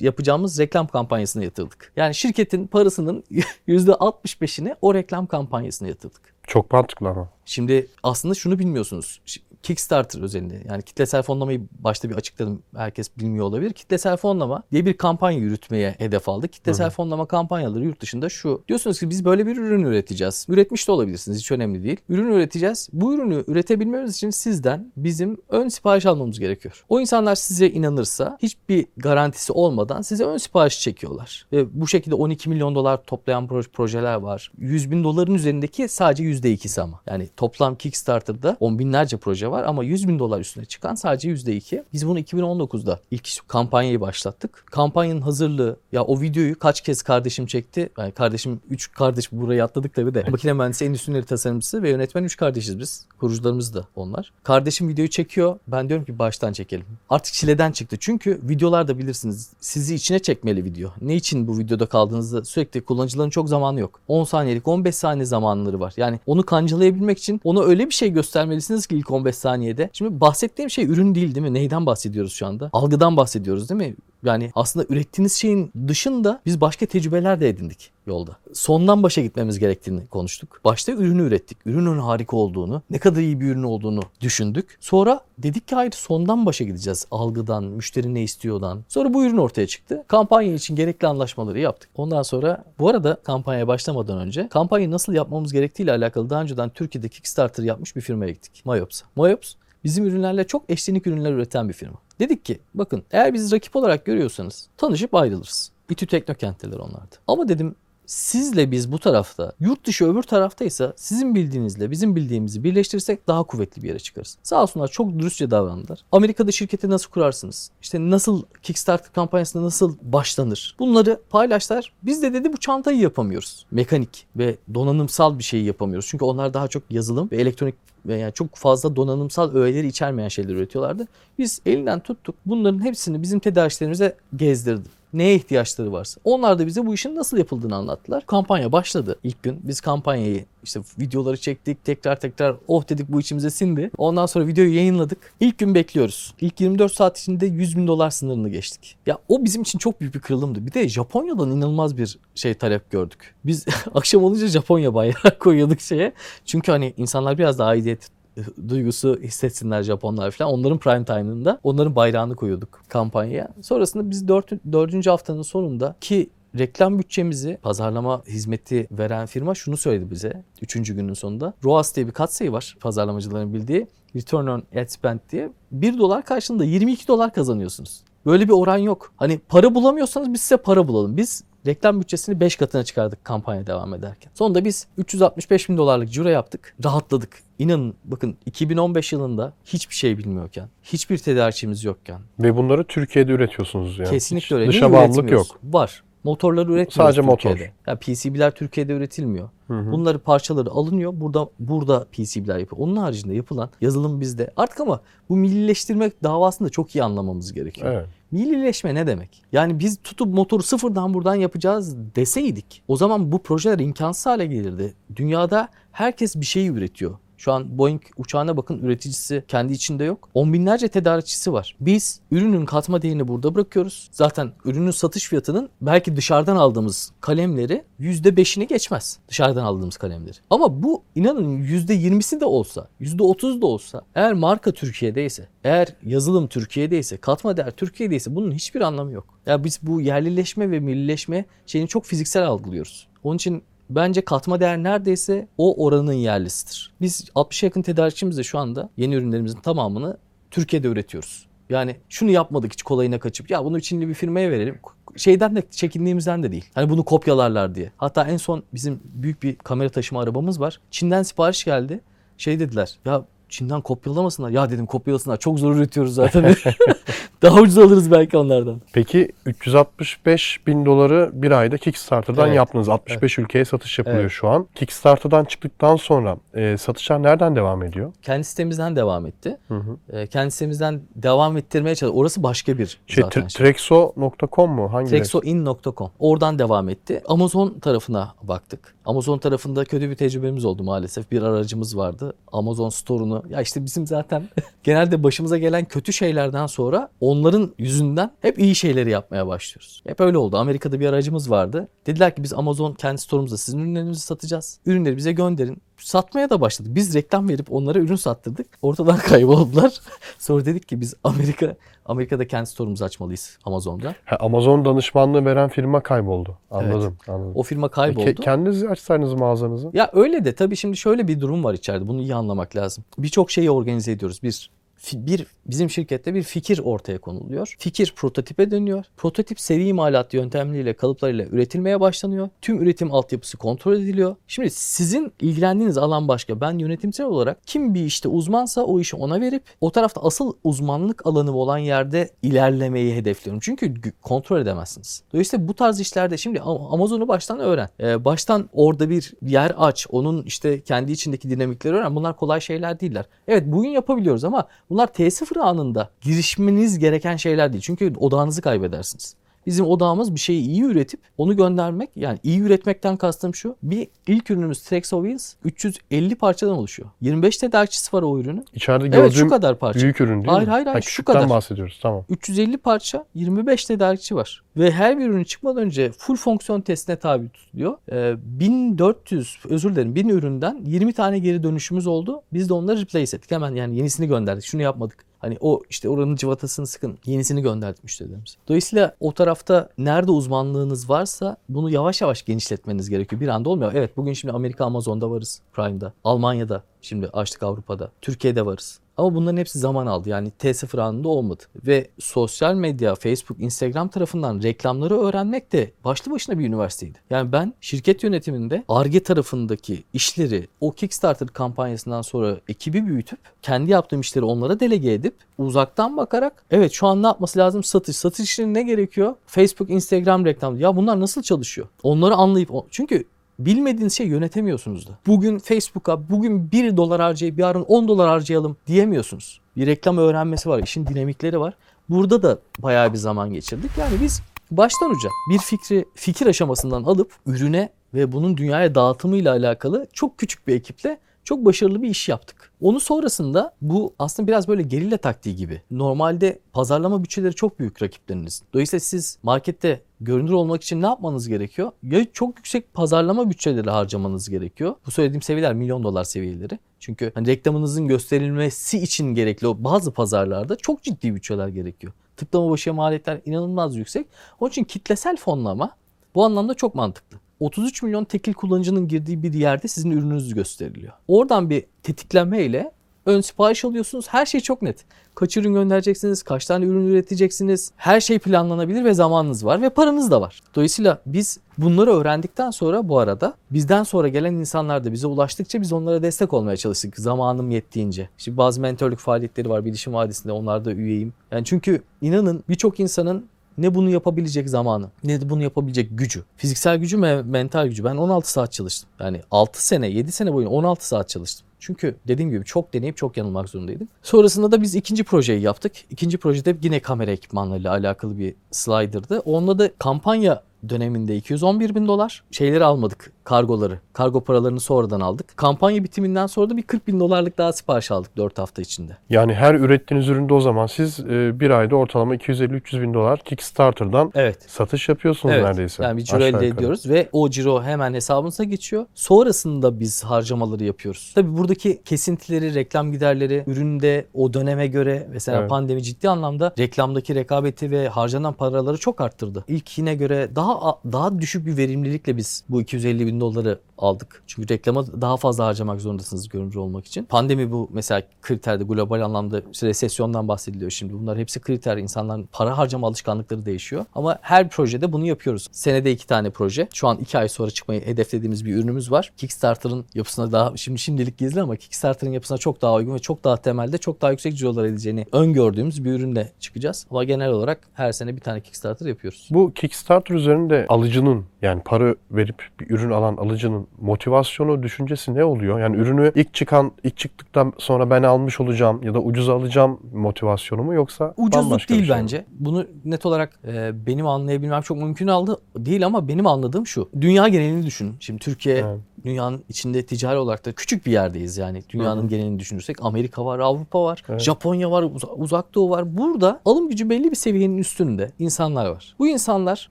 yapacağımız 0.00 0.60
reklam 0.60 0.86
kampanyasına 0.86 1.44
yatırdık. 1.44 1.92
Yani 1.96 2.14
şirketin 2.14 2.66
parasının 2.66 3.24
%65'ini 3.68 4.76
o 4.82 4.94
reklam 4.94 5.26
kampanyasına 5.26 5.88
yatırdık. 5.88 6.36
Çok 6.46 6.72
mantıklı 6.72 7.08
ama. 7.08 7.28
Şimdi 7.44 7.86
aslında 8.02 8.34
şunu 8.34 8.58
bilmiyorsunuz. 8.58 9.20
Kickstarter 9.66 10.20
özelinde 10.22 10.62
yani 10.68 10.82
kitlesel 10.82 11.22
fonlamayı 11.22 11.60
başta 11.78 12.10
bir 12.10 12.14
açıkladım. 12.14 12.62
Herkes 12.76 13.18
bilmiyor 13.18 13.44
olabilir. 13.44 13.72
Kitlesel 13.72 14.16
fonlama 14.16 14.62
diye 14.72 14.86
bir 14.86 14.96
kampanya 14.96 15.38
yürütmeye 15.38 15.94
hedef 15.98 16.28
aldık. 16.28 16.52
Kitlesel 16.52 16.86
Hı-hı. 16.86 16.94
fonlama 16.94 17.26
kampanyaları 17.26 17.84
yurt 17.84 18.00
dışında 18.00 18.28
şu. 18.28 18.62
Diyorsunuz 18.68 19.00
ki 19.00 19.10
biz 19.10 19.24
böyle 19.24 19.46
bir 19.46 19.56
ürün 19.56 19.84
üreteceğiz. 19.84 20.46
Üretmiş 20.48 20.88
de 20.88 20.92
olabilirsiniz. 20.92 21.38
Hiç 21.38 21.52
önemli 21.52 21.84
değil. 21.84 21.96
Ürün 22.08 22.32
üreteceğiz. 22.32 22.88
Bu 22.92 23.14
ürünü 23.14 23.44
üretebilmemiz 23.46 24.14
için 24.14 24.30
sizden 24.30 24.92
bizim 24.96 25.36
ön 25.48 25.68
sipariş 25.68 26.06
almamız 26.06 26.38
gerekiyor. 26.38 26.84
O 26.88 27.00
insanlar 27.00 27.34
size 27.34 27.68
inanırsa 27.68 28.38
hiçbir 28.42 28.86
garantisi 28.96 29.52
olmadan 29.52 30.02
size 30.02 30.24
ön 30.24 30.36
sipariş 30.36 30.80
çekiyorlar. 30.80 31.46
Ve 31.52 31.80
bu 31.80 31.88
şekilde 31.88 32.14
12 32.14 32.48
milyon 32.48 32.74
dolar 32.74 33.02
toplayan 33.02 33.48
projeler 33.48 34.14
var. 34.14 34.52
100 34.58 34.90
bin 34.90 35.04
doların 35.04 35.34
üzerindeki 35.34 35.88
sadece 35.88 36.24
%2'si 36.24 36.80
ama. 36.80 37.00
Yani 37.06 37.28
toplam 37.36 37.74
Kickstarter'da 37.74 38.56
on 38.60 38.78
binlerce 38.78 39.16
proje 39.16 39.50
var 39.50 39.55
var 39.56 39.64
ama 39.64 39.84
100 39.84 40.08
bin 40.08 40.18
dolar 40.18 40.40
üstüne 40.40 40.64
çıkan 40.64 40.94
sadece 40.94 41.30
%2. 41.30 41.84
Biz 41.92 42.06
bunu 42.06 42.20
2019'da 42.20 43.00
ilk 43.10 43.48
kampanyayı 43.48 44.00
başlattık. 44.00 44.64
Kampanyanın 44.66 45.20
hazırlığı 45.20 45.76
ya 45.92 46.02
o 46.02 46.20
videoyu 46.20 46.58
kaç 46.58 46.80
kez 46.80 47.02
kardeşim 47.02 47.46
çekti? 47.46 47.88
Yani 47.98 48.12
kardeşim 48.12 48.60
3 48.70 48.92
kardeş 48.92 49.32
burayı 49.32 49.64
atladık 49.64 49.94
tabii 49.94 50.14
de. 50.14 50.24
Makine 50.30 50.52
mühendisi, 50.52 50.84
endüstri 50.84 51.24
tasarımcısı 51.24 51.82
ve 51.82 51.90
yönetmen 51.90 52.24
3 52.24 52.36
kardeşiz 52.36 52.78
biz. 52.78 53.06
Kurucularımız 53.20 53.74
da 53.74 53.84
onlar. 53.96 54.32
Kardeşim 54.42 54.88
videoyu 54.88 55.10
çekiyor. 55.10 55.58
Ben 55.68 55.88
diyorum 55.88 56.04
ki 56.06 56.18
baştan 56.18 56.52
çekelim. 56.52 56.86
Artık 57.10 57.34
çileden 57.34 57.72
çıktı. 57.72 57.96
Çünkü 58.00 58.40
videolarda 58.42 58.98
bilirsiniz 58.98 59.50
sizi 59.60 59.94
içine 59.94 60.18
çekmeli 60.18 60.64
video. 60.64 60.90
Ne 61.00 61.16
için 61.16 61.48
bu 61.48 61.58
videoda 61.58 61.86
kaldığınızda 61.86 62.44
sürekli 62.44 62.80
kullanıcıların 62.80 63.30
çok 63.30 63.48
zamanı 63.48 63.80
yok. 63.80 64.00
10 64.08 64.24
saniyelik 64.24 64.68
15 64.68 64.94
saniye 64.94 65.24
zamanları 65.24 65.80
var. 65.80 65.94
Yani 65.96 66.20
onu 66.26 66.42
kancalayabilmek 66.42 67.18
için 67.18 67.40
ona 67.44 67.62
öyle 67.62 67.86
bir 67.86 67.94
şey 67.94 68.10
göstermelisiniz 68.12 68.86
ki 68.86 68.96
ilk 68.96 69.10
15 69.10 69.34
saniyede. 69.46 69.90
Şimdi 69.92 70.20
bahsettiğim 70.20 70.70
şey 70.70 70.84
ürün 70.84 71.14
değil 71.14 71.34
değil 71.34 71.46
mi? 71.46 71.54
Neyden 71.54 71.86
bahsediyoruz 71.86 72.32
şu 72.32 72.46
anda? 72.46 72.70
Algıdan 72.72 73.16
bahsediyoruz 73.16 73.70
değil 73.70 73.80
mi? 73.80 73.94
Yani 74.24 74.50
aslında 74.54 74.86
ürettiğiniz 74.88 75.32
şeyin 75.32 75.72
dışında 75.88 76.40
biz 76.46 76.60
başka 76.60 76.86
tecrübeler 76.86 77.40
de 77.40 77.48
edindik 77.48 77.95
yolda. 78.06 78.36
Sondan 78.52 79.02
başa 79.02 79.20
gitmemiz 79.20 79.58
gerektiğini 79.58 80.06
konuştuk. 80.06 80.60
Başta 80.64 80.92
ürünü 80.92 81.22
ürettik. 81.22 81.58
Ürünün 81.66 81.98
harika 81.98 82.36
olduğunu, 82.36 82.82
ne 82.90 82.98
kadar 82.98 83.20
iyi 83.20 83.40
bir 83.40 83.46
ürün 83.46 83.62
olduğunu 83.62 84.00
düşündük. 84.20 84.78
Sonra 84.80 85.20
dedik 85.38 85.68
ki 85.68 85.74
hayır 85.74 85.92
sondan 85.92 86.46
başa 86.46 86.64
gideceğiz. 86.64 87.06
Algıdan, 87.10 87.64
müşteri 87.64 88.14
ne 88.14 88.22
istiyordan. 88.22 88.84
Sonra 88.88 89.14
bu 89.14 89.24
ürün 89.24 89.36
ortaya 89.36 89.66
çıktı. 89.66 90.04
Kampanya 90.08 90.54
için 90.54 90.76
gerekli 90.76 91.06
anlaşmaları 91.06 91.60
yaptık. 91.60 91.90
Ondan 91.96 92.22
sonra 92.22 92.64
bu 92.78 92.88
arada 92.88 93.16
kampanyaya 93.24 93.68
başlamadan 93.68 94.18
önce 94.18 94.48
kampanyayı 94.48 94.90
nasıl 94.90 95.12
yapmamız 95.12 95.52
gerektiğiyle 95.52 95.92
alakalı 95.92 96.30
daha 96.30 96.42
önceden 96.42 96.70
Türkiye'de 96.70 97.08
Kickstarter 97.08 97.64
yapmış 97.64 97.96
bir 97.96 98.00
firmaya 98.00 98.32
gittik. 98.32 98.62
Mayops'a. 98.64 99.06
Mayops 99.16 99.54
bizim 99.84 100.04
ürünlerle 100.04 100.46
çok 100.46 100.70
eşlenik 100.70 101.06
ürünler 101.06 101.32
üreten 101.32 101.68
bir 101.68 101.74
firma. 101.74 101.98
Dedik 102.20 102.44
ki 102.44 102.58
bakın 102.74 103.02
eğer 103.10 103.34
bizi 103.34 103.56
rakip 103.56 103.76
olarak 103.76 104.04
görüyorsanız 104.04 104.68
tanışıp 104.76 105.14
ayrılırız. 105.14 105.70
İTÜ 105.90 106.06
Teknokent'teler 106.06 106.78
onlardı. 106.78 107.16
Ama 107.26 107.48
dedim 107.48 107.74
sizle 108.06 108.70
biz 108.70 108.92
bu 108.92 108.98
tarafta, 108.98 109.52
yurt 109.60 109.86
dışı 109.86 110.04
öbür 110.04 110.22
taraftaysa 110.22 110.92
sizin 110.96 111.34
bildiğinizle 111.34 111.90
bizim 111.90 112.16
bildiğimizi 112.16 112.64
birleştirirsek 112.64 113.26
daha 113.26 113.42
kuvvetli 113.42 113.82
bir 113.82 113.88
yere 113.88 113.98
çıkarız. 113.98 114.38
Sağ 114.42 114.62
olsunlar 114.62 114.88
çok 114.88 115.18
dürüstçe 115.18 115.50
davrandılar. 115.50 115.98
Amerika'da 116.12 116.52
şirketi 116.52 116.90
nasıl 116.90 117.10
kurarsınız? 117.10 117.70
İşte 117.82 118.10
nasıl 118.10 118.42
Kickstarter 118.62 119.12
kampanyasında 119.12 119.62
nasıl 119.62 119.96
başlanır? 120.02 120.76
Bunları 120.78 121.20
paylaştılar. 121.30 121.92
Biz 122.02 122.22
de 122.22 122.34
dedi 122.34 122.52
bu 122.52 122.56
çantayı 122.56 122.98
yapamıyoruz. 122.98 123.66
Mekanik 123.70 124.26
ve 124.36 124.56
donanımsal 124.74 125.38
bir 125.38 125.44
şeyi 125.44 125.64
yapamıyoruz. 125.64 126.08
Çünkü 126.08 126.24
onlar 126.24 126.54
daha 126.54 126.68
çok 126.68 126.82
yazılım 126.90 127.30
ve 127.30 127.36
elektronik 127.36 127.74
yani 128.08 128.32
çok 128.32 128.54
fazla 128.54 128.96
donanımsal 128.96 129.54
öğeleri 129.54 129.86
içermeyen 129.86 130.28
şeyler 130.28 130.54
üretiyorlardı. 130.54 131.06
Biz 131.38 131.60
elinden 131.66 132.00
tuttuk. 132.00 132.34
Bunların 132.46 132.84
hepsini 132.84 133.22
bizim 133.22 133.38
tedarikçilerimize 133.38 134.16
gezdirdik 134.36 134.96
neye 135.18 135.34
ihtiyaçları 135.34 135.92
varsa. 135.92 136.20
Onlar 136.24 136.58
da 136.58 136.66
bize 136.66 136.86
bu 136.86 136.94
işin 136.94 137.16
nasıl 137.16 137.38
yapıldığını 137.38 137.76
anlattılar. 137.76 138.26
Kampanya 138.26 138.72
başladı 138.72 139.18
ilk 139.22 139.42
gün. 139.42 139.60
Biz 139.62 139.80
kampanyayı 139.80 140.44
işte 140.64 140.80
videoları 140.98 141.36
çektik. 141.36 141.84
Tekrar 141.84 142.20
tekrar 142.20 142.56
oh 142.68 142.88
dedik 142.88 143.08
bu 143.08 143.20
içimize 143.20 143.50
sindi. 143.50 143.90
Ondan 143.98 144.26
sonra 144.26 144.46
videoyu 144.46 144.74
yayınladık. 144.74 145.34
İlk 145.40 145.58
gün 145.58 145.74
bekliyoruz. 145.74 146.34
İlk 146.40 146.60
24 146.60 146.92
saat 146.92 147.18
içinde 147.18 147.46
100 147.46 147.76
bin 147.76 147.86
dolar 147.86 148.10
sınırını 148.10 148.48
geçtik. 148.48 148.96
Ya 149.06 149.18
o 149.28 149.44
bizim 149.44 149.62
için 149.62 149.78
çok 149.78 150.00
büyük 150.00 150.14
bir 150.14 150.20
kırılımdı. 150.20 150.66
Bir 150.66 150.72
de 150.72 150.88
Japonya'dan 150.88 151.50
inanılmaz 151.50 151.96
bir 151.96 152.18
şey 152.34 152.54
talep 152.54 152.90
gördük. 152.90 153.34
Biz 153.44 153.64
akşam 153.94 154.24
olunca 154.24 154.46
Japonya 154.46 154.94
bayrağı 154.94 155.38
koyuyorduk 155.38 155.80
şeye. 155.80 156.12
Çünkü 156.44 156.72
hani 156.72 156.94
insanlar 156.96 157.38
biraz 157.38 157.58
daha 157.58 157.68
aidiyet 157.68 158.08
duygusu 158.68 159.18
hissetsinler 159.22 159.82
Japonlar 159.82 160.30
falan. 160.30 160.52
Onların 160.52 160.78
prime 160.78 161.04
time'ında 161.04 161.60
onların 161.62 161.96
bayrağını 161.96 162.36
koyuyorduk 162.36 162.82
kampanyaya. 162.88 163.48
Sonrasında 163.62 164.10
biz 164.10 164.28
dört, 164.28 164.50
dördüncü 164.72 165.10
haftanın 165.10 165.42
sonunda 165.42 165.96
ki 166.00 166.30
reklam 166.58 166.98
bütçemizi 166.98 167.58
pazarlama 167.62 168.22
hizmeti 168.26 168.88
veren 168.90 169.26
firma 169.26 169.54
şunu 169.54 169.76
söyledi 169.76 170.10
bize 170.10 170.42
üçüncü 170.62 170.94
günün 170.94 171.14
sonunda. 171.14 171.54
ROAS 171.64 171.96
diye 171.96 172.06
bir 172.06 172.12
katsayı 172.12 172.52
var 172.52 172.76
pazarlamacıların 172.80 173.54
bildiği. 173.54 173.86
Return 174.16 174.46
on 174.46 174.62
Ad 174.76 174.86
Spend 174.86 175.20
diye. 175.30 175.52
1 175.72 175.98
dolar 175.98 176.24
karşılığında 176.24 176.64
22 176.64 177.08
dolar 177.08 177.32
kazanıyorsunuz. 177.32 178.02
Böyle 178.26 178.48
bir 178.48 178.52
oran 178.52 178.78
yok. 178.78 179.12
Hani 179.16 179.38
para 179.38 179.74
bulamıyorsanız 179.74 180.32
biz 180.32 180.40
size 180.40 180.56
para 180.56 180.88
bulalım. 180.88 181.16
Biz 181.16 181.44
reklam 181.66 182.00
bütçesini 182.00 182.40
5 182.40 182.56
katına 182.56 182.84
çıkardık 182.84 183.24
kampanya 183.24 183.66
devam 183.66 183.94
ederken. 183.94 184.30
Sonunda 184.34 184.64
biz 184.64 184.86
365 184.98 185.68
bin 185.68 185.76
dolarlık 185.76 186.10
ciro 186.12 186.28
yaptık. 186.28 186.74
Rahatladık. 186.84 187.42
İnanın 187.58 187.94
bakın 188.04 188.36
2015 188.46 189.12
yılında 189.12 189.52
hiçbir 189.64 189.94
şey 189.94 190.18
bilmiyorken, 190.18 190.68
hiçbir 190.82 191.18
tedarikçimiz 191.18 191.84
yokken. 191.84 192.20
Ve 192.38 192.56
bunları 192.56 192.84
Türkiye'de 192.84 193.32
üretiyorsunuz 193.32 193.98
yani. 193.98 194.10
Kesinlikle 194.10 194.56
öyle. 194.56 194.68
Dışa 194.68 194.92
bağımlılık 194.92 195.30
yok. 195.30 195.46
Var. 195.64 196.02
Motorları 196.24 196.72
üretmiyoruz 196.72 196.94
Sadece 196.94 197.20
motor. 197.20 197.50
Türkiye'de. 197.50 197.72
Ya 197.86 197.98
PCB'ler 197.98 198.50
Türkiye'de 198.50 198.92
üretilmiyor. 198.92 199.48
Hı 199.66 199.74
hı. 199.74 199.92
Bunları 199.92 200.18
parçaları 200.18 200.70
alınıyor. 200.70 201.12
Burada 201.16 201.48
burada 201.58 202.04
PCB'ler 202.04 202.58
yapıyor. 202.58 202.82
Onun 202.82 202.96
haricinde 202.96 203.34
yapılan 203.34 203.70
yazılım 203.80 204.20
bizde. 204.20 204.50
Artık 204.56 204.80
ama 204.80 205.00
bu 205.28 205.36
millileştirmek 205.36 206.22
davasını 206.22 206.68
da 206.68 206.70
çok 206.70 206.96
iyi 206.96 207.02
anlamamız 207.02 207.52
gerekiyor. 207.52 207.92
Evet. 207.92 208.06
Millileşme 208.30 208.94
ne 208.94 209.06
demek? 209.06 209.42
Yani 209.52 209.78
biz 209.78 209.98
tutup 210.02 210.34
motoru 210.34 210.62
sıfırdan 210.62 211.14
buradan 211.14 211.34
yapacağız 211.34 211.96
deseydik 212.14 212.82
o 212.88 212.96
zaman 212.96 213.32
bu 213.32 213.42
projeler 213.42 213.78
imkansız 213.78 214.26
hale 214.26 214.46
gelirdi. 214.46 214.94
Dünyada 215.16 215.68
herkes 215.92 216.36
bir 216.36 216.46
şeyi 216.46 216.70
üretiyor. 216.70 217.18
Şu 217.38 217.52
an 217.52 217.78
Boeing 217.78 218.02
uçağına 218.16 218.56
bakın 218.56 218.78
üreticisi 218.78 219.44
kendi 219.48 219.72
içinde 219.72 220.04
yok. 220.04 220.28
On 220.34 220.52
binlerce 220.52 220.88
tedarikçisi 220.88 221.52
var. 221.52 221.76
Biz 221.80 222.20
ürünün 222.30 222.64
katma 222.64 223.02
değerini 223.02 223.28
burada 223.28 223.54
bırakıyoruz. 223.54 224.08
Zaten 224.12 224.52
ürünün 224.64 224.90
satış 224.90 225.28
fiyatının 225.28 225.68
belki 225.80 226.16
dışarıdan 226.16 226.56
aldığımız 226.56 227.12
kalemleri 227.20 227.84
%5'ini 228.00 228.66
geçmez. 228.66 229.18
Dışarıdan 229.28 229.64
aldığımız 229.64 229.96
kalemleri. 229.96 230.36
Ama 230.50 230.82
bu 230.82 231.02
inanın 231.14 231.58
%20'si 231.64 232.40
de 232.40 232.44
olsa, 232.44 232.88
%30 233.00 233.62
da 233.62 233.66
olsa 233.66 234.02
eğer 234.14 234.32
marka 234.32 234.72
Türkiye'deyse, 234.72 235.48
eğer 235.64 235.88
yazılım 236.02 236.46
Türkiye'deyse, 236.46 237.16
katma 237.16 237.56
değer 237.56 237.70
Türkiye'deyse 237.70 238.34
bunun 238.34 238.52
hiçbir 238.52 238.80
anlamı 238.80 239.12
yok. 239.12 239.26
Ya 239.46 239.64
biz 239.64 239.78
bu 239.82 240.00
yerlileşme 240.00 240.70
ve 240.70 240.80
millileşme 240.80 241.44
şeyini 241.66 241.88
çok 241.88 242.04
fiziksel 242.04 242.46
algılıyoruz. 242.46 243.08
Onun 243.24 243.36
için 243.36 243.62
Bence 243.90 244.20
katma 244.20 244.60
değer 244.60 244.82
neredeyse 244.82 245.48
o 245.58 245.84
oranın 245.84 246.12
yerlisidir. 246.12 246.92
Biz 247.00 247.28
60'a 247.34 247.66
yakın 247.66 247.82
tedarikçimizle 247.82 248.42
şu 248.42 248.58
anda 248.58 248.90
yeni 248.96 249.14
ürünlerimizin 249.14 249.60
tamamını 249.60 250.16
Türkiye'de 250.50 250.88
üretiyoruz. 250.88 251.46
Yani 251.70 251.96
şunu 252.08 252.30
yapmadık 252.30 252.72
hiç 252.72 252.82
kolayına 252.82 253.18
kaçıp 253.18 253.50
ya 253.50 253.64
bunu 253.64 253.80
Çinli 253.80 254.08
bir 254.08 254.14
firmaya 254.14 254.50
verelim. 254.50 254.78
Şeyden 255.16 255.56
de 255.56 255.62
çekindiğimizden 255.70 256.42
de 256.42 256.52
değil. 256.52 256.64
Hani 256.74 256.90
bunu 256.90 257.04
kopyalarlar 257.04 257.74
diye. 257.74 257.92
Hatta 257.96 258.28
en 258.28 258.36
son 258.36 258.62
bizim 258.74 259.00
büyük 259.04 259.42
bir 259.42 259.56
kamera 259.56 259.88
taşıma 259.88 260.22
arabamız 260.22 260.60
var. 260.60 260.80
Çin'den 260.90 261.22
sipariş 261.22 261.64
geldi. 261.64 262.00
Şey 262.38 262.60
dediler 262.60 262.98
ya 263.04 263.24
Çin'den 263.48 263.80
kopyalamasınlar. 263.80 264.50
Ya 264.50 264.70
dedim 264.70 264.86
kopyalasınlar. 264.86 265.36
Çok 265.36 265.58
zor 265.58 265.76
üretiyoruz 265.76 266.14
zaten. 266.14 266.54
Daha 267.46 267.60
ucuz 267.60 267.78
alırız 267.78 268.10
belki 268.10 268.36
onlardan. 268.36 268.80
Peki 268.92 269.28
365 269.46 270.66
bin 270.66 270.86
doları 270.86 271.30
bir 271.32 271.50
ayda 271.50 271.76
Kickstarter'dan 271.78 272.46
Evet. 272.46 272.56
yaptınız. 272.56 272.88
65 272.88 273.38
ülkeye 273.38 273.64
satış 273.64 273.98
yapılıyor 273.98 274.20
Evet. 274.20 274.30
şu 274.32 274.48
an. 274.48 274.66
Kickstarter'dan 274.74 275.44
çıktıktan 275.44 275.96
sonra 275.96 276.36
e, 276.54 276.76
satışlar 276.76 277.22
nereden 277.22 277.56
devam 277.56 277.82
ediyor? 277.82 278.12
Kendi 278.22 278.44
sitemizden 278.44 278.96
devam 278.96 279.26
etti. 279.26 279.56
Hı 279.68 279.74
hı. 279.74 279.96
Ee, 280.12 280.26
kendi 280.26 280.50
sitemizden 280.50 281.00
devam 281.14 281.56
ettirmeye 281.56 281.94
çalıştık. 281.94 282.20
Orası 282.20 282.42
başka 282.42 282.78
bir 282.78 282.98
Şey, 283.06 283.24
zaten 283.24 283.48
şey. 283.48 283.64
Trexo.com 283.66 284.70
mu? 284.70 284.92
Hangi? 284.92 285.10
Trexoin.com. 285.10 286.10
Oradan 286.18 286.58
devam 286.58 286.88
etti. 286.88 287.22
Amazon 287.28 287.78
tarafına 287.78 288.34
baktık. 288.42 288.94
Amazon 289.04 289.38
tarafında 289.38 289.84
kötü 289.84 290.10
bir 290.10 290.14
tecrübemiz 290.14 290.64
oldu 290.64 290.84
maalesef. 290.84 291.30
Bir 291.30 291.42
aracımız 291.42 291.96
vardı. 291.96 292.34
Amazon 292.52 292.88
Store'unu 292.88 293.42
ya 293.48 293.60
işte 293.60 293.84
bizim 293.84 294.06
zaten 294.06 294.48
genelde 294.82 295.22
başımıza 295.22 295.58
gelen 295.58 295.84
kötü 295.84 296.12
şeylerden 296.12 296.66
sonra 296.66 297.08
onların 297.36 297.74
yüzünden 297.78 298.30
hep 298.40 298.58
iyi 298.58 298.74
şeyleri 298.74 299.10
yapmaya 299.10 299.46
başlıyoruz. 299.46 300.02
Hep 300.06 300.20
öyle 300.20 300.38
oldu. 300.38 300.56
Amerika'da 300.56 301.00
bir 301.00 301.06
aracımız 301.06 301.50
vardı. 301.50 301.88
Dediler 302.06 302.36
ki 302.36 302.42
biz 302.42 302.52
Amazon 302.52 302.92
kendi 302.94 303.20
store'umuzda 303.20 303.56
sizin 303.56 303.78
ürünlerinizi 303.78 304.20
satacağız. 304.20 304.80
Ürünleri 304.86 305.16
bize 305.16 305.32
gönderin. 305.32 305.82
Satmaya 305.98 306.50
da 306.50 306.60
başladık. 306.60 306.94
Biz 306.94 307.14
reklam 307.14 307.48
verip 307.48 307.72
onlara 307.72 307.98
ürün 307.98 308.16
sattırdık. 308.16 308.66
Ortadan 308.82 309.16
kayboldular. 309.28 310.00
Sonra 310.38 310.64
dedik 310.64 310.88
ki 310.88 311.00
biz 311.00 311.14
Amerika 311.24 311.76
Amerika'da 312.06 312.46
kendi 312.48 312.66
store'umuzu 312.66 313.04
açmalıyız 313.04 313.58
Amazon'da. 313.64 314.14
Ha, 314.24 314.36
Amazon 314.40 314.84
danışmanlığı 314.84 315.44
veren 315.44 315.68
firma 315.68 316.02
kayboldu. 316.02 316.58
Anladım. 316.70 317.16
anladım. 317.28 317.52
O 317.54 317.62
firma 317.62 317.86
E, 317.86 317.90
kayboldu. 317.90 318.24
ke- 318.30 318.34
kendiniz 318.40 318.82
açsaydınız 318.84 319.34
mağazanızı. 319.34 319.90
Ya 319.92 320.10
öyle 320.12 320.44
de 320.44 320.54
tabii 320.54 320.76
şimdi 320.76 320.96
şöyle 320.96 321.28
bir 321.28 321.40
durum 321.40 321.64
var 321.64 321.74
içeride. 321.74 322.08
Bunu 322.08 322.20
iyi 322.22 322.34
anlamak 322.34 322.76
lazım. 322.76 323.04
Birçok 323.18 323.50
şeyi 323.50 323.70
organize 323.70 324.12
ediyoruz. 324.12 324.42
Bir 324.42 324.70
bir 325.12 325.46
bizim 325.66 325.90
şirkette 325.90 326.34
bir 326.34 326.42
fikir 326.42 326.78
ortaya 326.78 327.18
konuluyor. 327.18 327.74
Fikir 327.78 328.12
prototipe 328.16 328.70
dönüyor. 328.70 329.04
Prototip 329.16 329.60
seri 329.60 329.86
imalat 329.86 330.34
yöntemleriyle, 330.34 330.94
kalıplarıyla 330.94 331.44
üretilmeye 331.44 332.00
başlanıyor. 332.00 332.48
Tüm 332.62 332.82
üretim 332.82 333.12
altyapısı 333.12 333.56
kontrol 333.56 333.94
ediliyor. 333.94 334.36
Şimdi 334.48 334.70
sizin 334.70 335.32
ilgilendiğiniz 335.40 335.98
alan 335.98 336.28
başka. 336.28 336.60
Ben 336.60 336.78
yönetimsel 336.78 337.26
olarak 337.26 337.58
kim 337.66 337.94
bir 337.94 338.04
işte 338.04 338.28
uzmansa 338.28 338.82
o 338.82 339.00
işi 339.00 339.16
ona 339.16 339.40
verip 339.40 339.62
o 339.80 339.90
tarafta 339.90 340.20
asıl 340.22 340.52
uzmanlık 340.64 341.26
alanı 341.26 341.56
olan 341.56 341.78
yerde 341.78 342.30
ilerlemeyi 342.42 343.14
hedefliyorum. 343.14 343.60
Çünkü 343.60 343.94
kontrol 344.22 344.60
edemezsiniz. 344.60 345.22
Dolayısıyla 345.32 345.68
bu 345.68 345.74
tarz 345.74 346.00
işlerde 346.00 346.36
şimdi 346.36 346.58
Am- 346.58 346.88
Amazon'u 346.94 347.28
baştan 347.28 347.58
öğren. 347.58 347.88
Ee, 348.00 348.24
baştan 348.24 348.68
orada 348.72 349.10
bir 349.10 349.34
yer 349.42 349.72
aç. 349.78 350.06
Onun 350.10 350.42
işte 350.42 350.80
kendi 350.80 351.12
içindeki 351.12 351.50
dinamikleri 351.50 351.94
öğren. 351.94 352.16
Bunlar 352.16 352.36
kolay 352.36 352.60
şeyler 352.60 353.00
değiller. 353.00 353.24
Evet 353.48 353.62
bugün 353.66 353.88
yapabiliyoruz 353.88 354.44
ama 354.44 354.66
bunlar 354.90 355.06
T0 355.06 355.60
anında 355.60 356.10
girişmeniz 356.20 356.98
gereken 356.98 357.36
şeyler 357.36 357.72
değil. 357.72 357.82
Çünkü 357.86 358.12
odağınızı 358.18 358.62
kaybedersiniz. 358.62 359.34
Bizim 359.66 359.86
odağımız 359.86 360.34
bir 360.34 360.40
şeyi 360.40 360.66
iyi 360.66 360.82
üretip 360.82 361.20
onu 361.38 361.56
göndermek. 361.56 362.10
Yani 362.16 362.38
iyi 362.42 362.60
üretmekten 362.60 363.16
kastım 363.16 363.54
şu. 363.54 363.76
Bir 363.82 364.08
ilk 364.26 364.50
ürünümüz 364.50 364.82
Trexo 364.82 365.22
Wheels 365.22 365.54
350 365.64 366.34
parçadan 366.34 366.76
oluşuyor. 366.76 367.08
25 367.20 367.56
tedarikçisi 367.56 368.16
var 368.16 368.22
o 368.22 368.38
ürünün. 368.38 368.64
İçeride 368.74 369.04
Evet 369.04 369.14
şu 369.14 369.20
gördüğüm 369.34 369.48
kadar 369.48 369.78
parça. 369.78 370.00
büyük 370.00 370.20
ürün 370.20 370.34
değil 370.42 370.48
Hayır, 370.48 370.66
mi? 370.66 370.70
hayır, 370.72 370.86
hayır, 370.86 370.94
Ha, 370.96 371.00
şu 371.00 371.24
kadar. 371.24 371.50
bahsediyoruz 371.50 371.98
tamam. 372.02 372.24
350 372.28 372.78
parça 372.78 373.24
25 373.34 373.84
tedarikçi 373.84 374.34
var. 374.36 374.62
Ve 374.76 374.90
her 374.90 375.18
bir 375.18 375.26
ürün 375.28 375.44
çıkmadan 375.44 375.82
önce 375.82 376.12
full 376.18 376.36
fonksiyon 376.36 376.80
testine 376.80 377.16
tabi 377.16 377.48
tutuluyor. 377.48 377.98
Ee, 378.12 378.34
1400 378.60 379.58
özür 379.68 379.92
dilerim 379.92 380.14
1000 380.14 380.28
üründen 380.28 380.82
20 380.86 381.12
tane 381.12 381.38
geri 381.38 381.62
dönüşümüz 381.62 382.06
oldu. 382.06 382.42
Biz 382.52 382.68
de 382.68 382.74
onları 382.74 383.00
replace 383.00 383.36
ettik. 383.36 383.50
Hemen 383.50 383.74
yani 383.74 383.96
yenisini 383.96 384.26
gönderdik. 384.26 384.64
Şunu 384.64 384.82
yapmadık. 384.82 385.24
Hani 385.38 385.56
o 385.60 385.82
işte 385.90 386.08
oranın 386.08 386.36
cıvatasını 386.36 386.86
sıkın. 386.86 387.18
Yenisini 387.26 387.62
gönderdik 387.62 388.04
müşterilerimize. 388.04 388.54
Dolayısıyla 388.68 389.16
o 389.20 389.32
tarafta 389.32 389.88
nerede 389.98 390.30
uzmanlığınız 390.30 391.10
varsa 391.10 391.56
bunu 391.68 391.90
yavaş 391.90 392.20
yavaş 392.20 392.44
genişletmeniz 392.44 393.10
gerekiyor. 393.10 393.40
Bir 393.40 393.48
anda 393.48 393.68
olmuyor. 393.68 393.92
Evet 393.94 394.16
bugün 394.16 394.32
şimdi 394.32 394.54
Amerika 394.54 394.84
Amazon'da 394.84 395.30
varız. 395.30 395.60
Prime'da. 395.72 396.12
Almanya'da. 396.24 396.82
Şimdi 397.02 397.28
açtık 397.28 397.62
Avrupa'da. 397.62 398.10
Türkiye'de 398.20 398.66
varız. 398.66 399.00
Ama 399.16 399.34
bunların 399.34 399.56
hepsi 399.56 399.78
zaman 399.78 400.06
aldı. 400.06 400.28
Yani 400.28 400.52
T0 400.58 401.00
anında 401.02 401.28
olmadı. 401.28 401.62
Ve 401.86 402.08
sosyal 402.18 402.74
medya, 402.74 403.14
Facebook, 403.14 403.60
Instagram 403.60 404.08
tarafından 404.08 404.62
reklamları 404.62 405.18
öğrenmek 405.18 405.72
de 405.72 405.92
başlı 406.04 406.32
başına 406.32 406.58
bir 406.58 406.66
üniversiteydi. 406.66 407.18
Yani 407.30 407.52
ben 407.52 407.74
şirket 407.80 408.22
yönetiminde 408.22 408.84
ARGE 408.88 409.22
tarafındaki 409.22 410.04
işleri 410.12 410.68
o 410.80 410.92
Kickstarter 410.92 411.48
kampanyasından 411.48 412.22
sonra 412.22 412.60
ekibi 412.68 413.06
büyütüp 413.06 413.38
kendi 413.62 413.90
yaptığım 413.90 414.20
işleri 414.20 414.44
onlara 414.44 414.80
delege 414.80 415.12
edip 415.12 415.34
uzaktan 415.58 416.16
bakarak 416.16 416.64
evet 416.70 416.92
şu 416.92 417.06
an 417.06 417.22
ne 417.22 417.26
yapması 417.26 417.58
lazım? 417.58 417.84
Satış. 417.84 418.16
Satış 418.16 418.52
için 418.52 418.74
ne 418.74 418.82
gerekiyor? 418.82 419.34
Facebook, 419.46 419.90
Instagram 419.90 420.44
reklamı. 420.44 420.78
Ya 420.78 420.96
bunlar 420.96 421.20
nasıl 421.20 421.42
çalışıyor? 421.42 421.88
Onları 422.02 422.34
anlayıp 422.34 422.70
çünkü 422.90 423.24
Bilmediğiniz 423.58 424.12
şey 424.12 424.26
yönetemiyorsunuz 424.26 425.08
da. 425.08 425.10
Bugün 425.26 425.58
Facebook'a 425.58 426.30
bugün 426.30 426.72
1 426.72 426.96
dolar 426.96 427.20
harcayıp 427.20 427.58
yarın 427.58 427.82
10 427.82 428.08
dolar 428.08 428.28
harcayalım 428.28 428.76
diyemiyorsunuz. 428.86 429.60
Bir 429.76 429.86
reklam 429.86 430.18
öğrenmesi 430.18 430.68
var, 430.68 430.82
işin 430.82 431.06
dinamikleri 431.06 431.60
var. 431.60 431.74
Burada 432.08 432.42
da 432.42 432.58
bayağı 432.78 433.12
bir 433.12 433.18
zaman 433.18 433.52
geçirdik. 433.52 433.90
Yani 433.98 434.20
biz 434.20 434.42
baştan 434.70 435.10
uca 435.10 435.28
bir 435.50 435.58
fikri 435.58 436.04
fikir 436.14 436.46
aşamasından 436.46 437.02
alıp 437.02 437.32
ürüne 437.46 437.88
ve 438.14 438.32
bunun 438.32 438.56
dünyaya 438.56 438.94
dağıtımıyla 438.94 439.52
alakalı 439.52 440.06
çok 440.12 440.38
küçük 440.38 440.66
bir 440.66 440.74
ekiple 440.74 441.18
çok 441.44 441.64
başarılı 441.64 442.02
bir 442.02 442.08
iş 442.08 442.28
yaptık. 442.28 442.72
Onu 442.80 443.00
sonrasında 443.00 443.74
bu 443.80 444.14
aslında 444.18 444.48
biraz 444.48 444.68
böyle 444.68 444.82
gerilla 444.82 445.16
taktiği 445.16 445.56
gibi. 445.56 445.82
Normalde 445.90 446.58
pazarlama 446.72 447.22
bütçeleri 447.22 447.54
çok 447.54 447.78
büyük 447.78 448.02
rakipleriniz. 448.02 448.62
Dolayısıyla 448.74 449.00
siz 449.00 449.38
markette 449.42 450.00
görünür 450.20 450.52
olmak 450.52 450.82
için 450.82 451.02
ne 451.02 451.06
yapmanız 451.06 451.48
gerekiyor? 451.48 451.92
Ya 452.02 452.32
çok 452.32 452.56
yüksek 452.56 452.94
pazarlama 452.94 453.50
bütçeleri 453.50 453.90
harcamanız 453.90 454.50
gerekiyor. 454.50 454.94
Bu 455.06 455.10
söylediğim 455.10 455.42
seviyeler 455.42 455.74
milyon 455.74 456.02
dolar 456.02 456.24
seviyeleri. 456.24 456.78
Çünkü 457.00 457.32
hani 457.34 457.46
reklamınızın 457.46 458.08
gösterilmesi 458.08 458.98
için 458.98 459.34
gerekli 459.34 459.66
o 459.66 459.84
bazı 459.84 460.12
pazarlarda 460.12 460.76
çok 460.76 461.02
ciddi 461.02 461.34
bütçeler 461.34 461.68
gerekiyor. 461.68 462.12
Tıklama 462.36 462.70
başı 462.70 462.94
maliyetler 462.94 463.40
inanılmaz 463.44 463.96
yüksek. 463.96 464.26
Onun 464.60 464.70
için 464.70 464.84
kitlesel 464.84 465.36
fonlama 465.36 465.96
bu 466.34 466.44
anlamda 466.44 466.74
çok 466.74 466.94
mantıklı. 466.94 467.38
33 467.60 468.02
milyon 468.02 468.24
tekil 468.24 468.52
kullanıcının 468.52 469.08
girdiği 469.08 469.42
bir 469.42 469.52
yerde 469.52 469.88
sizin 469.88 470.10
ürününüz 470.10 470.54
gösteriliyor. 470.54 471.12
Oradan 471.28 471.70
bir 471.70 471.84
tetiklenme 472.02 472.64
ile 472.64 472.92
ön 473.26 473.40
sipariş 473.40 473.84
alıyorsunuz. 473.84 474.26
Her 474.28 474.46
şey 474.46 474.60
çok 474.60 474.82
net. 474.82 475.04
Kaç 475.34 475.56
ürün 475.56 475.74
göndereceksiniz, 475.74 476.42
kaç 476.42 476.66
tane 476.66 476.84
ürün 476.84 477.06
üreteceksiniz. 477.06 477.92
Her 477.96 478.20
şey 478.20 478.38
planlanabilir 478.38 479.04
ve 479.04 479.14
zamanınız 479.14 479.64
var 479.64 479.82
ve 479.82 479.90
paranız 479.90 480.30
da 480.30 480.40
var. 480.40 480.60
Dolayısıyla 480.74 481.18
biz 481.26 481.58
bunları 481.78 482.10
öğrendikten 482.10 482.70
sonra 482.70 483.08
bu 483.08 483.18
arada 483.18 483.54
bizden 483.70 484.02
sonra 484.02 484.28
gelen 484.28 484.54
insanlar 484.54 485.04
da 485.04 485.12
bize 485.12 485.26
ulaştıkça 485.26 485.80
biz 485.80 485.92
onlara 485.92 486.22
destek 486.22 486.52
olmaya 486.52 486.76
çalıştık 486.76 487.18
zamanım 487.18 487.70
yettiğince. 487.70 488.28
Şimdi 488.38 488.56
bazı 488.56 488.80
mentörlük 488.80 489.18
faaliyetleri 489.18 489.70
var 489.70 489.84
Bilişim 489.84 490.14
Vadisi'nde 490.14 490.52
onlarda 490.52 490.92
üyeyim. 490.92 491.32
Yani 491.50 491.64
çünkü 491.64 492.02
inanın 492.20 492.64
birçok 492.68 493.00
insanın 493.00 493.46
ne 493.78 493.94
bunu 493.94 494.10
yapabilecek 494.10 494.70
zamanı 494.70 495.10
ne 495.24 495.40
de 495.40 495.50
bunu 495.50 495.62
yapabilecek 495.62 496.18
gücü. 496.18 496.44
Fiziksel 496.56 496.96
gücü 496.96 497.22
ve 497.22 497.42
mental 497.42 497.86
gücü. 497.86 498.04
Ben 498.04 498.16
16 498.16 498.50
saat 498.50 498.72
çalıştım. 498.72 499.10
Yani 499.20 499.40
6 499.50 499.86
sene 499.86 500.08
7 500.08 500.32
sene 500.32 500.52
boyunca 500.52 500.70
16 500.70 501.08
saat 501.08 501.28
çalıştım. 501.28 501.66
Çünkü 501.78 502.16
dediğim 502.28 502.50
gibi 502.50 502.64
çok 502.64 502.94
deneyip 502.94 503.16
çok 503.16 503.36
yanılmak 503.36 503.68
zorundaydım. 503.68 504.08
Sonrasında 504.22 504.72
da 504.72 504.82
biz 504.82 504.94
ikinci 504.94 505.24
projeyi 505.24 505.60
yaptık. 505.60 505.92
İkinci 506.10 506.38
projede 506.38 506.76
yine 506.82 507.00
kamera 507.00 507.30
ekipmanlarıyla 507.30 507.90
alakalı 507.90 508.38
bir 508.38 508.54
slider'dı. 508.70 509.38
Onda 509.38 509.78
da 509.78 509.90
kampanya 509.98 510.62
döneminde 510.88 511.36
211 511.36 511.94
bin 511.94 512.06
dolar. 512.06 512.44
Şeyleri 512.50 512.84
almadık 512.84 513.32
kargoları. 513.46 514.00
Kargo 514.12 514.44
paralarını 514.44 514.80
sonradan 514.80 515.20
aldık. 515.20 515.56
Kampanya 515.56 516.04
bitiminden 516.04 516.46
sonra 516.46 516.70
da 516.70 516.76
bir 516.76 516.82
40 516.82 517.06
bin 517.06 517.20
dolarlık 517.20 517.58
daha 517.58 517.72
sipariş 517.72 518.10
aldık 518.10 518.36
4 518.36 518.58
hafta 518.58 518.82
içinde. 518.82 519.16
Yani 519.30 519.54
her 519.54 519.74
ürettiğiniz 519.74 520.28
üründe 520.28 520.54
o 520.54 520.60
zaman 520.60 520.86
siz 520.86 521.20
e, 521.20 521.60
bir 521.60 521.70
ayda 521.70 521.96
ortalama 521.96 522.34
250-300 522.36 523.02
bin 523.02 523.14
dolar 523.14 523.38
Kickstarter'dan 523.44 524.32
Evet. 524.34 524.58
satış 524.70 525.08
yapıyorsunuz 525.08 525.54
Evet. 525.54 525.64
neredeyse. 525.64 526.02
Yani 526.02 526.16
bir 526.16 526.22
ciro 526.24 526.36
Aşağı 526.36 526.48
elde 526.48 526.64
yukarı. 526.66 526.78
ediyoruz 526.80 527.08
ve 527.08 527.28
o 527.32 527.50
ciro 527.50 527.82
hemen 527.82 528.14
hesabımıza 528.14 528.64
geçiyor. 528.64 529.06
Sonrasında 529.14 530.00
biz 530.00 530.24
harcamaları 530.24 530.84
yapıyoruz. 530.84 531.32
Tabii 531.34 531.56
buradaki 531.58 532.02
kesintileri, 532.04 532.74
reklam 532.74 533.12
giderleri, 533.12 533.64
üründe 533.66 534.26
o 534.34 534.54
döneme 534.54 534.86
göre 534.86 535.28
mesela 535.32 535.58
Evet. 535.60 535.70
pandemi 535.70 536.02
ciddi 536.02 536.28
anlamda 536.28 536.72
reklamdaki 536.78 537.34
rekabeti 537.34 537.90
ve 537.90 538.08
harcanan 538.08 538.52
paraları 538.52 538.98
çok 538.98 539.20
arttırdı. 539.20 539.64
İlkine 539.68 540.14
göre 540.14 540.48
daha 540.56 540.76
daha 541.12 541.38
düşük 541.38 541.66
bir 541.66 541.76
verimlilikle 541.76 542.36
biz 542.36 542.64
bu 542.68 542.82
250 542.82 543.26
bin 543.26 543.35
doları 543.40 543.80
aldık. 543.98 544.42
Çünkü 544.46 544.68
reklama 544.68 545.06
daha 545.20 545.36
fazla 545.36 545.66
harcamak 545.66 546.00
zorundasınız 546.00 546.48
görünür 546.48 546.74
olmak 546.74 547.06
için. 547.06 547.24
Pandemi 547.24 547.72
bu 547.72 547.90
mesela 547.92 548.22
kriterde 548.42 548.84
global 548.84 549.20
anlamda 549.20 549.62
işte 549.72 549.86
resesyondan 549.86 550.48
bahsediliyor 550.48 550.90
şimdi. 550.90 551.12
Bunlar 551.12 551.38
hepsi 551.38 551.60
kriter. 551.60 551.96
İnsanların 551.96 552.48
para 552.52 552.78
harcama 552.78 553.06
alışkanlıkları 553.06 553.66
değişiyor. 553.66 554.04
Ama 554.14 554.38
her 554.42 554.68
projede 554.68 555.12
bunu 555.12 555.26
yapıyoruz. 555.26 555.66
Senede 555.72 556.12
iki 556.12 556.26
tane 556.26 556.50
proje. 556.50 556.88
Şu 556.94 557.08
an 557.08 557.18
iki 557.18 557.38
ay 557.38 557.48
sonra 557.48 557.70
çıkmayı 557.70 558.06
hedeflediğimiz 558.06 558.64
bir 558.64 558.74
ürünümüz 558.74 559.10
var. 559.10 559.32
Kickstarter'ın 559.36 560.04
yapısına 560.14 560.52
daha 560.52 560.76
şimdi 560.76 560.98
şimdilik 560.98 561.38
gizli 561.38 561.60
ama 561.60 561.76
Kickstarter'ın 561.76 562.32
yapısına 562.32 562.58
çok 562.58 562.82
daha 562.82 562.94
uygun 562.94 563.14
ve 563.14 563.18
çok 563.18 563.44
daha 563.44 563.56
temelde 563.56 563.98
çok 563.98 564.22
daha 564.22 564.30
yüksek 564.30 564.56
cirolar 564.56 564.84
edeceğini 564.84 565.26
öngördüğümüz 565.32 566.04
bir 566.04 566.12
ürünle 566.12 566.52
çıkacağız. 566.60 567.06
Ama 567.10 567.24
genel 567.24 567.50
olarak 567.50 567.80
her 567.94 568.12
sene 568.12 568.36
bir 568.36 568.40
tane 568.40 568.60
Kickstarter 568.60 569.06
yapıyoruz. 569.06 569.48
Bu 569.50 569.72
Kickstarter 569.74 570.34
üzerinde 570.34 570.86
alıcının 570.88 571.44
yani 571.62 571.82
para 571.84 572.14
verip 572.30 572.62
bir 572.80 572.90
ürün 572.90 573.10
alan 573.10 573.36
alıcının 573.36 573.85
motivasyonu, 574.00 574.82
düşüncesi 574.82 575.34
ne 575.34 575.44
oluyor? 575.44 575.80
Yani 575.80 575.96
ürünü 575.96 576.32
ilk 576.34 576.54
çıkan, 576.54 576.92
ilk 577.04 577.16
çıktıktan 577.16 577.72
sonra 577.78 578.10
ben 578.10 578.22
almış 578.22 578.60
olacağım 578.60 579.02
ya 579.02 579.14
da 579.14 579.20
ucuza 579.20 579.54
alacağım 579.56 580.00
motivasyonu 580.14 580.82
mu 580.82 580.94
yoksa 580.94 581.34
Ucuzluk 581.36 581.80
bir 581.80 581.88
değil 581.88 582.04
şey 582.06 582.16
mi? 582.16 582.22
bence. 582.22 582.44
Bunu 582.50 582.86
net 583.04 583.26
olarak 583.26 583.60
e, 583.66 584.06
benim 584.06 584.26
anlayabilmem 584.26 584.82
çok 584.82 584.98
mümkün 584.98 585.26
aldı 585.26 585.58
değil 585.76 586.06
ama 586.06 586.28
benim 586.28 586.46
anladığım 586.46 586.86
şu. 586.86 587.08
Dünya 587.20 587.48
genelini 587.48 587.86
düşün. 587.86 588.14
Şimdi 588.20 588.38
Türkiye 588.40 588.76
Evet. 588.76 588.98
Dünyanın 589.24 589.64
içinde 589.68 590.06
ticari 590.06 590.38
olarak 590.38 590.66
da 590.66 590.72
küçük 590.72 591.06
bir 591.06 591.12
yerdeyiz 591.12 591.56
yani. 591.56 591.82
Dünyanın 591.88 592.20
Hı 592.20 592.24
hı. 592.24 592.28
genelini 592.28 592.58
düşünürsek 592.58 592.96
Amerika 593.02 593.44
var, 593.44 593.58
Avrupa 593.58 594.02
var, 594.04 594.22
Evet. 594.28 594.40
Japonya 594.40 594.90
var, 594.90 595.02
uz- 595.02 595.24
uzak 595.36 595.74
doğu 595.74 595.90
var. 595.90 596.16
Burada 596.16 596.60
alım 596.64 596.88
gücü 596.88 597.10
belli 597.10 597.30
bir 597.30 597.36
seviyenin 597.36 597.78
üstünde 597.78 598.30
insanlar 598.38 598.86
var. 598.86 599.14
Bu 599.18 599.28
insanlar 599.28 599.88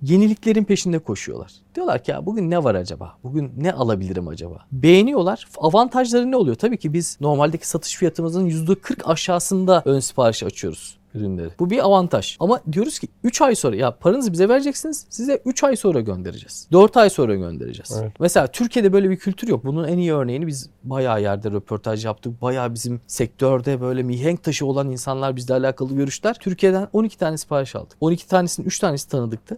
yeniliklerin 0.02 0.64
peşinde 0.64 1.00
koşuyorlar. 1.00 1.52
Diyorlar 1.76 2.04
ki 2.04 2.12
ya 2.12 2.26
bugün 2.26 2.52
ne 2.52 2.64
var 2.64 2.76
acaba? 2.76 3.14
Bugün 3.24 3.52
ne 3.58 3.74
alabilirim 3.74 4.28
acaba? 4.28 4.66
Beğeniyorlar. 4.72 5.48
Avantajları 5.58 6.32
ne 6.32 6.36
oluyor? 6.36 6.56
Tabii 6.56 6.78
ki 6.78 6.94
biz 6.94 7.18
normaldeki 7.22 7.68
satış 7.68 7.96
fiyatımızın 7.96 8.46
%40 8.50 9.04
aşağısında 9.06 9.82
ön 9.86 10.00
sipariş 10.00 10.44
açıyoruz. 10.44 10.98
Ürünleri. 11.16 11.50
Bu 11.60 11.70
bir 11.70 11.86
avantaj. 11.86 12.38
Ama 12.40 12.62
diyoruz 12.72 13.00
ki 13.00 13.08
3 13.24 13.42
ay 13.42 13.56
sonra 13.56 13.76
ya 13.76 13.98
paranızı 13.98 14.34
bize 14.34 14.50
vereceksiniz. 14.50 15.06
Size 15.10 15.42
3 15.46 15.64
ay 15.64 15.76
sonra 15.76 16.00
göndereceğiz. 16.02 16.68
4 16.72 16.98
ay 16.98 17.10
sonra 17.10 17.36
göndereceğiz. 17.36 18.00
Evet. 18.02 18.12
Mesela 18.20 18.48
Türkiye'de 18.48 18.94
böyle 18.94 19.10
bir 19.10 19.18
kültür 19.18 19.48
yok. 19.48 19.66
Bunun 19.66 19.88
en 19.88 19.98
iyi 19.98 20.14
örneğini 20.14 20.48
biz 20.48 20.70
bayağı 20.84 21.22
yerde 21.22 21.52
röportaj 21.52 22.06
yaptık. 22.06 22.42
Bayağı 22.42 22.74
bizim 22.74 23.02
sektörde 23.08 23.82
böyle 23.82 24.04
mihenk 24.04 24.44
taşı 24.44 24.66
olan 24.66 24.92
insanlar 24.92 25.36
bizle 25.36 25.54
alakalı 25.54 25.96
görüşler. 25.96 26.34
Türkiye'den 26.40 26.88
12 26.94 27.18
tane 27.18 27.38
sipariş 27.38 27.76
aldık. 27.76 27.98
12 28.00 28.28
tanesinin 28.28 28.68
3 28.68 28.80
tanesi 28.80 29.10
tanıdıktı. 29.10 29.58